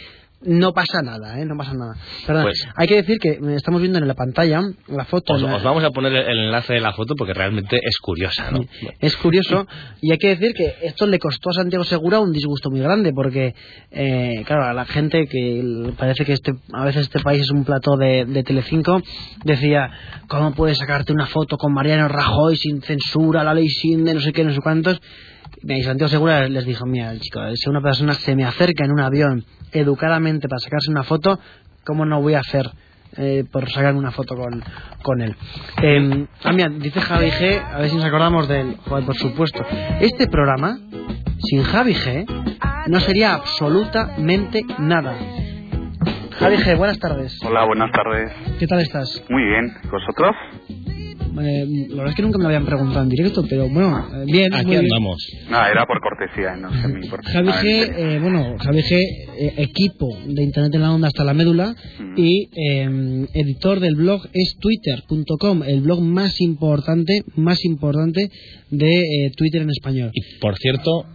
[0.41, 1.45] No pasa nada, ¿eh?
[1.45, 1.95] No pasa nada.
[2.25, 5.33] Perdona, Pues- hay que decir que estamos viendo en la pantalla la foto.
[5.33, 7.97] os, en la- os vamos a poner el, enlace de la foto porque realmente es
[7.97, 8.59] curiosa, ¿no?
[8.99, 9.65] Es curioso
[9.99, 13.13] y hay que decir que esto le costó a Santiago Segura un disgusto muy grande
[13.13, 13.55] porque,
[13.89, 17.65] eh, claro, a la gente que parece que este, a veces este país es un
[17.65, 19.01] plató de, de Telecinco
[19.43, 19.89] decía,
[20.27, 24.19] ¿cómo puedes sacarte una foto con Mariano Rajoy sin censura, la ley sin de no
[24.21, 25.01] sé qué, no sé cuántos?
[25.63, 28.99] Y Santiago Segura les dijo, mira, chico, si una persona se me acerca en un
[28.99, 31.39] avión educadamente para sacarse una foto,
[31.83, 32.69] ¿cómo no voy a hacer
[33.17, 34.63] eh, por sacar una foto con,
[35.01, 35.35] con él?
[35.81, 38.77] Eh, ah, mira, dice Javi G, a ver si nos acordamos de él.
[38.85, 39.65] Joder, por supuesto.
[39.99, 40.77] Este programa,
[41.39, 42.25] sin Javi G,
[42.87, 45.15] no sería absolutamente nada.
[46.39, 47.37] Javi G, buenas tardes.
[47.43, 48.31] Hola, buenas tardes.
[48.59, 49.23] ¿Qué tal estás?
[49.29, 49.73] Muy bien.
[49.91, 50.35] ¿Vosotros?
[51.41, 54.23] Eh, la verdad es que nunca me lo habían preguntado en directo, pero bueno, eh,
[54.25, 54.53] bien.
[54.53, 54.85] Aquí muy bien.
[54.85, 55.17] andamos.
[55.49, 57.29] Nada, era por cortesía, no sé, me importa.
[57.31, 58.91] Javi G, eh, bueno, Javi G,
[59.39, 62.13] eh, equipo de Internet en la Onda hasta la médula Mm.
[62.17, 68.29] y eh, editor del blog es twitter.com, el blog más importante, más importante
[68.69, 70.11] de eh, Twitter en español.
[70.13, 71.05] Y por cierto,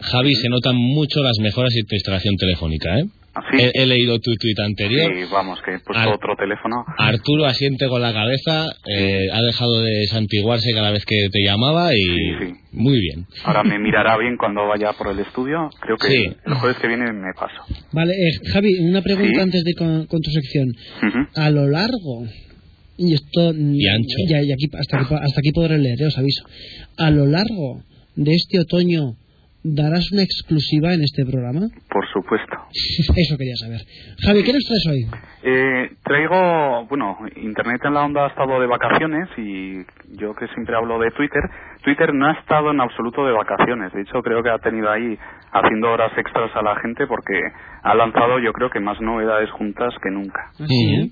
[0.00, 3.04] Javi, se notan mucho las mejoras en tu instalación telefónica, ¿eh?
[3.34, 3.56] ¿Ah, sí?
[3.62, 5.10] He, he leído tu tuit anterior.
[5.14, 6.84] Sí, vamos, que he puesto otro teléfono.
[6.98, 11.94] Arturo asiente con la cabeza, eh, ha dejado de santiguarse cada vez que te llamaba
[11.94, 12.54] y Sí, sí.
[12.72, 13.26] muy bien.
[13.44, 15.70] Ahora me mirará bien cuando vaya por el estudio.
[15.80, 16.24] Creo que Sí.
[16.44, 17.62] el jueves que viene me paso.
[17.92, 19.40] Vale, eh, Javi, una pregunta Sí.
[19.40, 20.68] antes de con, con tu sección.
[21.02, 21.18] Ujú.
[21.36, 22.26] A lo largo,
[22.98, 23.54] y esto.
[23.54, 24.16] Y ancho.
[24.28, 26.44] Ya, y aquí, hasta, aquí, hasta aquí podré leer, eh, os aviso.
[26.98, 27.82] A lo largo
[28.14, 29.14] de este otoño,
[29.64, 31.68] ¿darás una exclusiva en este programa?
[31.88, 32.56] Por supuesto.
[32.72, 33.80] Eso quería saber.
[34.24, 35.06] Javi, ¿qué nos traes hoy?
[35.44, 39.84] Eh, traigo, bueno, Internet en la onda ha estado de vacaciones y
[40.18, 41.42] yo que siempre hablo de Twitter,
[41.82, 43.92] Twitter no ha estado en absoluto de vacaciones.
[43.92, 45.18] De hecho, creo que ha tenido ahí
[45.52, 47.40] haciendo horas extras a la gente porque
[47.82, 50.50] ha lanzado yo creo que más novedades juntas que nunca.
[50.58, 51.10] Así, ¿eh?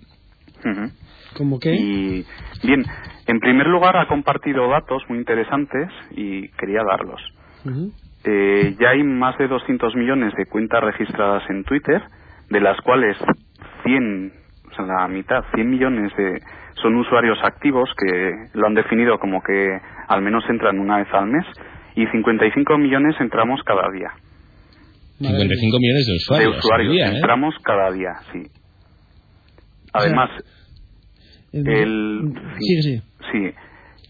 [0.64, 0.90] Ujú.
[1.36, 1.74] ¿Cómo qué?
[1.74, 2.24] Y
[2.62, 2.84] bien,
[3.26, 7.20] en primer lugar ha compartido datos muy interesantes y quería darlos.
[7.64, 7.92] Ujú.
[8.24, 12.02] Eh, ya hay más de 200 millones de cuentas registradas en Twitter,
[12.50, 13.16] de las cuales
[13.84, 14.32] 100,
[14.70, 16.40] o sea, la mitad, 100 millones de,
[16.82, 21.26] son usuarios activos que lo han definido como que al menos entran una vez al
[21.28, 21.46] mes
[21.96, 24.10] y 55 millones entramos cada día.
[25.20, 26.52] Madre 55 millones de usuarios.
[26.52, 27.14] de usuarios día, ¿eh?
[27.16, 28.42] entramos cada día, sí.
[29.92, 30.30] Además,
[31.52, 32.32] Eh, el...
[32.58, 33.02] Sigue, sigue.
[33.32, 33.54] Sí.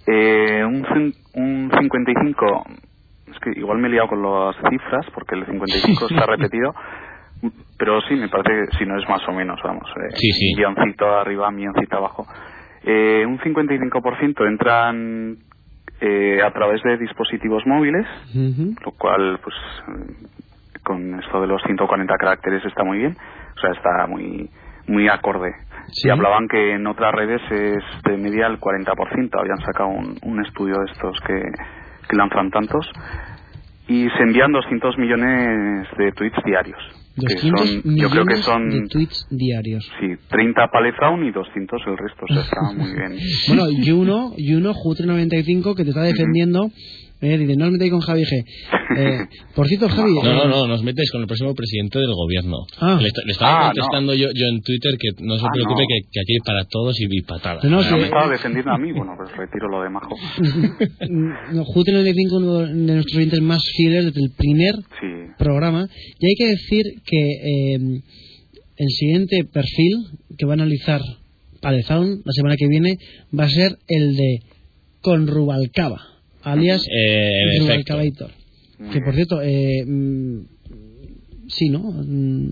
[0.06, 2.79] Eh, un, un 55, es
[3.40, 6.74] que igual me he liado con las cifras porque el 55 está repetido,
[7.78, 9.88] pero sí, me parece que si no es más o menos, vamos.
[9.96, 10.54] Eh, Sí, sí.
[10.56, 12.26] Guioncito arriba, guioncito abajo.
[12.82, 15.36] Eh, un 55% entran
[16.00, 18.06] eh, a través de dispositivos móviles,
[18.84, 19.54] lo cual, pues,
[20.82, 23.16] con esto de los 140 caracteres está muy bien,
[23.56, 24.48] o sea, está muy
[24.86, 25.52] muy acorde.
[25.88, 26.08] Sí.
[26.08, 30.44] Y hablaban que en otras redes es de media el 40%, habían sacado un, un
[30.44, 31.42] estudio de estos que,
[32.10, 32.86] que lanzan tantos,
[33.88, 36.78] y se envían 200 millones de tweets diarios.
[37.16, 39.90] que 200 son, yo creo que son, de tweets diarios.
[40.00, 43.18] sí, 30 Palezaun y 200 el resto, o sea, está muy bien.
[43.48, 46.70] Bueno, Juno, Juno, Jutre95, que te está defendiendo,
[47.22, 48.44] eh, dice, no os metéis con Javi G.
[48.96, 49.18] Eh,
[49.54, 50.14] por cierto, Javi...
[50.14, 52.56] No, no, eh, no, nos metes con el próximo presidente del gobierno.
[52.80, 52.98] Ah.
[53.00, 55.82] Le, est- le estaba Ah, contestando yo, yo en Twitter que no se Ah, preocupe
[55.82, 55.86] no.
[55.88, 57.64] que, que aquí hay para todos y, patadas.
[57.64, 57.94] No, sí.
[57.94, 60.16] me estaba defendiendo a mí, bueno, pues retiro lo de Majo.
[61.52, 65.86] no, Jutre95, uno de nuestros oyentes más fieles desde el primer Sí, programa.
[66.18, 68.00] Y hay que decir que eh,
[68.76, 70.06] el siguiente perfil
[70.38, 71.00] que va a analizar
[71.60, 72.96] Palezaun la semana que viene
[73.38, 74.38] va a ser el de
[75.02, 75.98] Con Rubalcaba,
[76.42, 78.28] alias Eh, en efecto.
[78.92, 80.40] Que por cierto, eh, mm,
[81.48, 81.80] sí, ¿no?
[81.80, 82.48] Mm,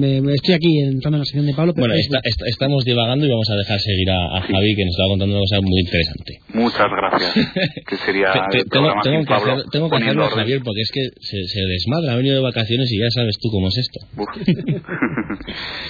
[0.00, 2.46] Me, me estoy aquí entrando en la sección de Pablo, pero Bueno, es- está- está-
[2.46, 5.42] estamos divagando y vamos a dejar seguir a, a Javi que nos estaba contando una
[5.42, 6.32] cosa muy interesante.
[6.54, 7.34] Muchas gracias.
[7.88, 10.24] Que sería Te- te- el tengo, tengo que, Pablo hacer- tengo que hacerlo.
[10.30, 12.12] Javier, porque es que se, se desmadra.
[12.12, 13.98] Ha venido de vacaciones y ya sabes tú cómo es esto.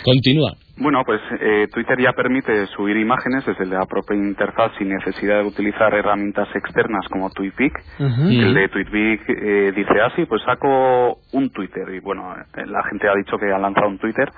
[0.04, 0.52] Continúa.
[0.76, 5.48] bueno, pues eh, Twitter ya permite subir imágenes desde la propia interfaz sin necesidad de
[5.48, 7.72] utilizar herramientas externas como TweetPic.
[7.98, 8.30] Mm.
[8.30, 13.08] El de TweetPic eh, dice así, pues saco un Twitter y bueno, eh, la gente
[13.08, 14.30] ha dicho que ha lanzado un Twitter.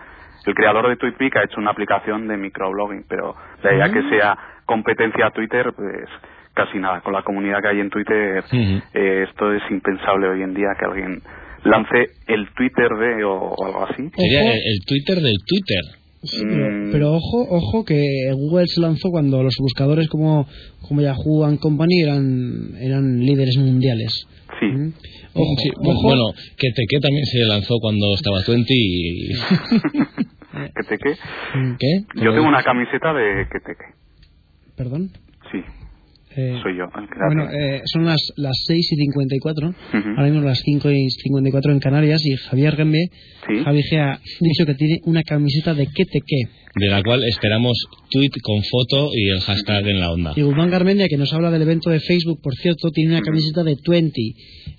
[0.46, 4.02] El creador de TweetPic ha hecho una aplicación de microblogging, pero de ahí a que
[4.08, 6.08] sea competencia a Twitter, pues
[6.54, 7.00] casi nada.
[7.00, 10.84] Con la comunidad que hay en Twitter, eh, esto es impensable hoy en día que
[10.84, 11.22] alguien
[11.64, 11.96] lance
[12.28, 14.02] el Twitter de o, o algo así.
[14.16, 15.82] Sería el, el Twitter del Twitter.
[16.22, 18.04] Sí, pero, Mm, pero ojo, ojo que
[18.34, 20.46] Google se lanzó cuando los buscadores como,
[20.86, 24.26] como Yahoo and Company eran, eran líderes mundiales.
[24.60, 24.66] Sí.
[24.66, 24.92] ¿Mm?
[25.32, 26.02] Ojo, Sí, ojo.
[26.02, 26.24] Bueno,
[26.58, 29.28] que Teque también se lanzó cuando estaba Twenty y...
[30.52, 31.14] ¿Que te qué?
[31.78, 32.22] ¿Qué?
[32.22, 33.60] Yo tengo una camiseta de que.
[34.76, 35.10] Perdón.
[35.50, 35.58] Sí,
[36.40, 40.08] Eh, soy yo el que Bueno, eh, son las, las 6 y 54, Ujú.
[40.16, 43.08] ahora mismo las 5 y 54 en Canarias y Javier Gembe,
[43.46, 43.64] Sí.
[43.64, 46.36] Javi G ha dicho que tiene una camiseta de que te qué.
[46.76, 47.76] De la cual esperamos
[48.10, 50.32] tweet con foto y el hashtag en la onda.
[50.36, 53.64] Y Guzmán Garmendia, que nos habla del evento de Facebook, por cierto, tiene una camiseta
[53.64, 54.12] de 20.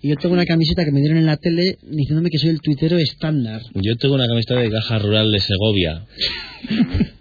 [0.03, 2.61] Y yo tengo una camiseta que me dieron en la tele diciéndome que soy el
[2.61, 3.59] tuitero estándar.
[3.73, 6.05] Yo tengo una camiseta de Caja Rural de Segovia.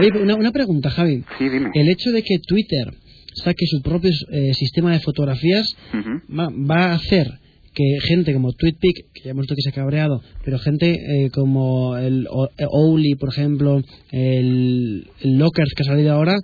[0.00, 1.22] Oye, una, una pregunta, Javi.
[1.38, 1.70] Sí, dime.
[1.74, 2.88] El hecho de que Twitter
[3.34, 6.20] saque su propio eh, sistema de fotografías Ujú.
[6.36, 7.26] va, va a hacer
[7.72, 11.30] que gente como TweetPic, que ya hemos visto que se ha cabreado, pero gente eh,
[11.32, 16.34] como el O- eh, por ejemplo, el, el Lockers que ha salido ahora,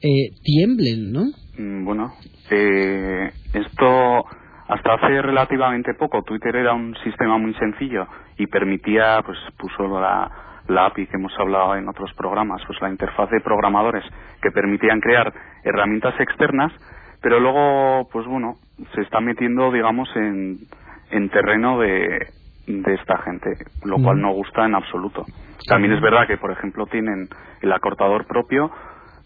[0.00, 1.24] eh, tiemblen, ¿no?
[1.58, 2.14] Mm, Bueno,
[2.50, 4.24] eh, esto
[4.68, 8.06] hasta hace relativamente poco Twitter era un sistema muy sencillo
[8.38, 10.30] y permitía, pues puso la,
[10.68, 14.04] la API que hemos hablado en otros programas, pues la interfaz de programadores
[14.42, 15.32] que permitían crear
[15.64, 16.72] herramientas externas,
[17.20, 18.56] pero luego, pues bueno,
[18.94, 20.58] se está metiendo, digamos, en,
[21.10, 22.28] en terreno de,
[22.66, 25.26] de esta gente, lo cual no gusta en absoluto.
[25.66, 27.28] También es verdad que, por ejemplo, tienen
[27.60, 28.70] el acortador propio,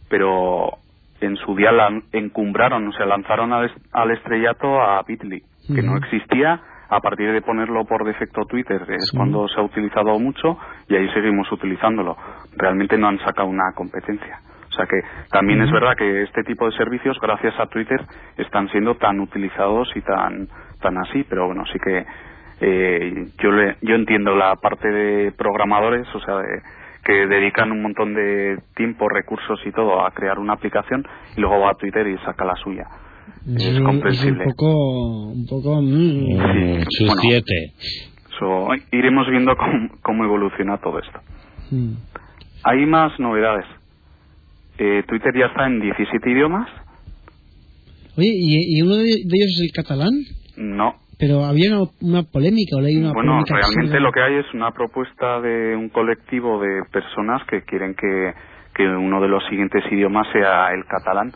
[0.09, 0.79] pero
[1.21, 5.43] en su día lan- encumbraron, o sea, lanzaron al, est- al estrellato a Bitly,
[5.75, 6.61] que no existía.
[6.93, 11.09] A partir de ponerlo por defecto Twitter es cuando se ha utilizado mucho y ahí
[11.15, 12.19] seguimos utilizándolo.
[12.55, 14.41] Realmente no han sacado una competencia.
[14.69, 17.99] O sea que también es verdad que este tipo de servicios, gracias a Twitter,
[18.37, 20.49] están siendo tan utilizados y tan
[20.83, 21.25] tan así.
[21.31, 22.05] Pero bueno, sí que
[22.61, 26.61] eh, yo le, yo entiendo la parte de programadores, o sea, de,
[27.05, 31.07] que dedican un montón de tiempo, recursos y todo a crear una aplicación
[31.39, 32.87] y luego va a Twitter y saca la suya.
[33.47, 34.45] Es comprensible.
[34.45, 35.27] un poco...
[35.33, 35.87] Un poco mm.
[35.87, 37.23] Mm, Sus bueno.
[37.23, 37.73] siete.
[38.39, 41.21] So, iremos viendo cómo, cómo evoluciona todo esto.
[41.71, 41.95] Mm.
[42.65, 43.67] Hay más novedades.
[44.79, 46.69] Eh, Twitter ya está en 17 idiomas.
[48.17, 50.11] Oye, ¿y, y uno de, de ellos es el catalán?
[50.57, 50.95] No.
[51.19, 54.47] Pero había una, una polémica, o leí una Bueno, polémica realmente lo que hay es
[54.55, 58.33] una propuesta de un colectivo de personas que quieren que,
[58.75, 61.33] que uno de los siguientes idiomas sea el catalán.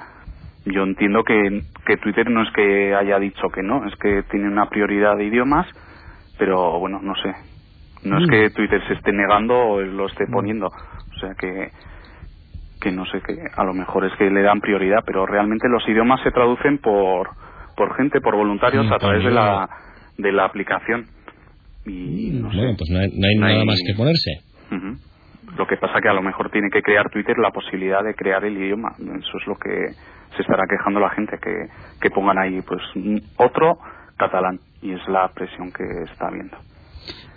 [0.67, 4.49] Yo entiendo que, que Twitter no es que haya dicho que no, es que tiene
[4.49, 5.67] una prioridad de idiomas,
[6.39, 7.35] pero bueno, no sé.
[8.03, 8.31] No es Mm.
[8.31, 10.67] que Twitter se esté negando o lo esté poniendo.
[10.67, 11.71] O sea que,
[12.81, 15.89] que no sé, que a lo mejor es que le dan prioridad, pero realmente los
[15.89, 17.31] idiomas se traducen por,
[17.77, 19.35] por gente, por voluntarios Mm, a través de también.
[19.45, 19.71] la,
[20.19, 21.07] de la aplicación.
[21.87, 22.59] Y no sé.
[22.77, 24.31] Pues no hay, no hay No nada hay- más que ponerse.
[24.73, 24.99] Ujú.
[25.57, 28.45] Lo que pasa que a lo mejor tiene que crear Twitter la posibilidad de crear
[28.45, 28.95] el idioma.
[28.99, 29.93] Eso es lo que
[30.37, 32.81] se estará quejando la gente, que, pongan ahí pues
[33.37, 33.79] otro
[34.17, 34.59] catalán.
[34.83, 36.57] Y es la presión que está habiendo.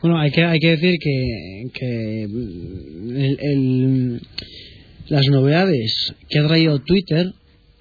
[0.01, 4.21] Bueno, hay que, hay que decir que, que el-
[5.09, 7.25] las novedades que ha traído Twitter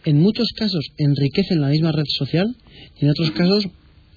[0.05, 2.47] en muchos casos enriquecen la misma red social
[2.97, 3.69] y en otros casos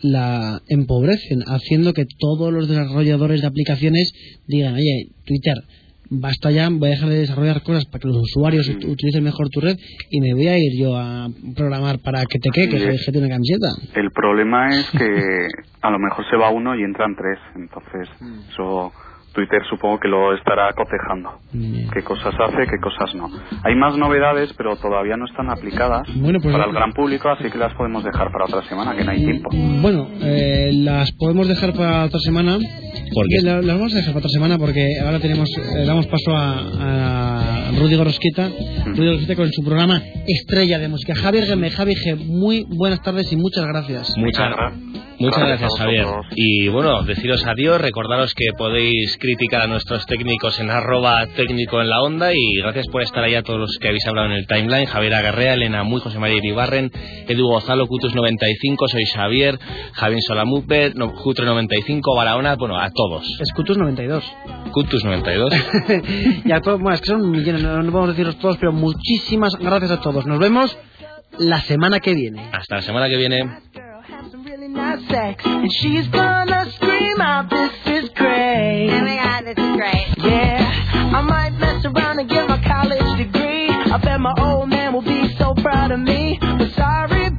[0.01, 4.12] la empobrecen, haciendo que todos los desarrolladores de aplicaciones
[4.47, 5.55] digan, oye, Twitter,
[6.12, 9.47] basta ya, voy a dejar de desarrollar cosas para que los usuarios ut- utilicen mejor
[9.49, 9.76] tu red
[10.09, 13.28] y me voy a ir yo a programar para que te quede, que G tiene
[13.28, 13.99] una camiseta.
[13.99, 15.47] El problema es que
[15.82, 17.39] a lo mejor se va uno y entran tres.
[17.55, 18.09] Entonces,
[18.51, 18.91] eso
[19.34, 21.39] Twitter supongo que lo estará cotejando.
[21.93, 23.30] Qué cosas hace, qué cosas no.
[23.64, 27.49] Hay más novedades, pero todavía no están aplicadas Bueno, pues- para el gran público, así
[27.49, 29.49] que las podemos dejar para otra semana, que no hay tiempo.
[29.82, 32.57] Bueno, eh, las podemos dejar para otra semana.
[33.14, 33.38] ¿Por qué?
[33.38, 37.68] Eh, la- vamos a dejar para otra semana porque ahora tenemos eh, damos paso a,
[37.70, 38.49] a Rudy Gorosquita,
[38.86, 41.14] Rudy Gorosquita con su programa Estrella de Música.
[41.16, 44.14] Javier Geme, Javi G, muy buenas tardes y muchas gracias.
[44.18, 44.49] Muchas,
[45.20, 46.05] muchas gracias, Javier.
[46.36, 51.89] Y bueno, deciros adiós, recordaros que podéis criticar a nuestros técnicos en arroba técnico en
[51.89, 54.47] la onda y gracias por estar ahí a todos los que habéis hablado en el
[54.47, 54.86] timeline.
[54.86, 56.91] Javier Agarrea, Elena Muy, José María Iribarren,
[57.28, 59.59] Edu Gonzalo, Cutus95, soy Xavier,
[59.93, 63.37] Javier Solamupet, no, Cutre95, Barahona, bueno, a todos todos.
[63.39, 64.23] Es Cutus 92.
[64.71, 65.53] Cutus 92.
[66.45, 69.55] y a todos, bueno, es que son millones, no, no podemos deciros todos, pero muchísimas
[69.55, 70.27] gracias a todos.
[70.27, 70.77] Nos vemos
[71.39, 72.49] la semana que viene.
[72.51, 73.39] Hasta la semana que viene.
[83.93, 86.39] I bet my old man will be so proud of me.
[86.39, 87.30] But sorry.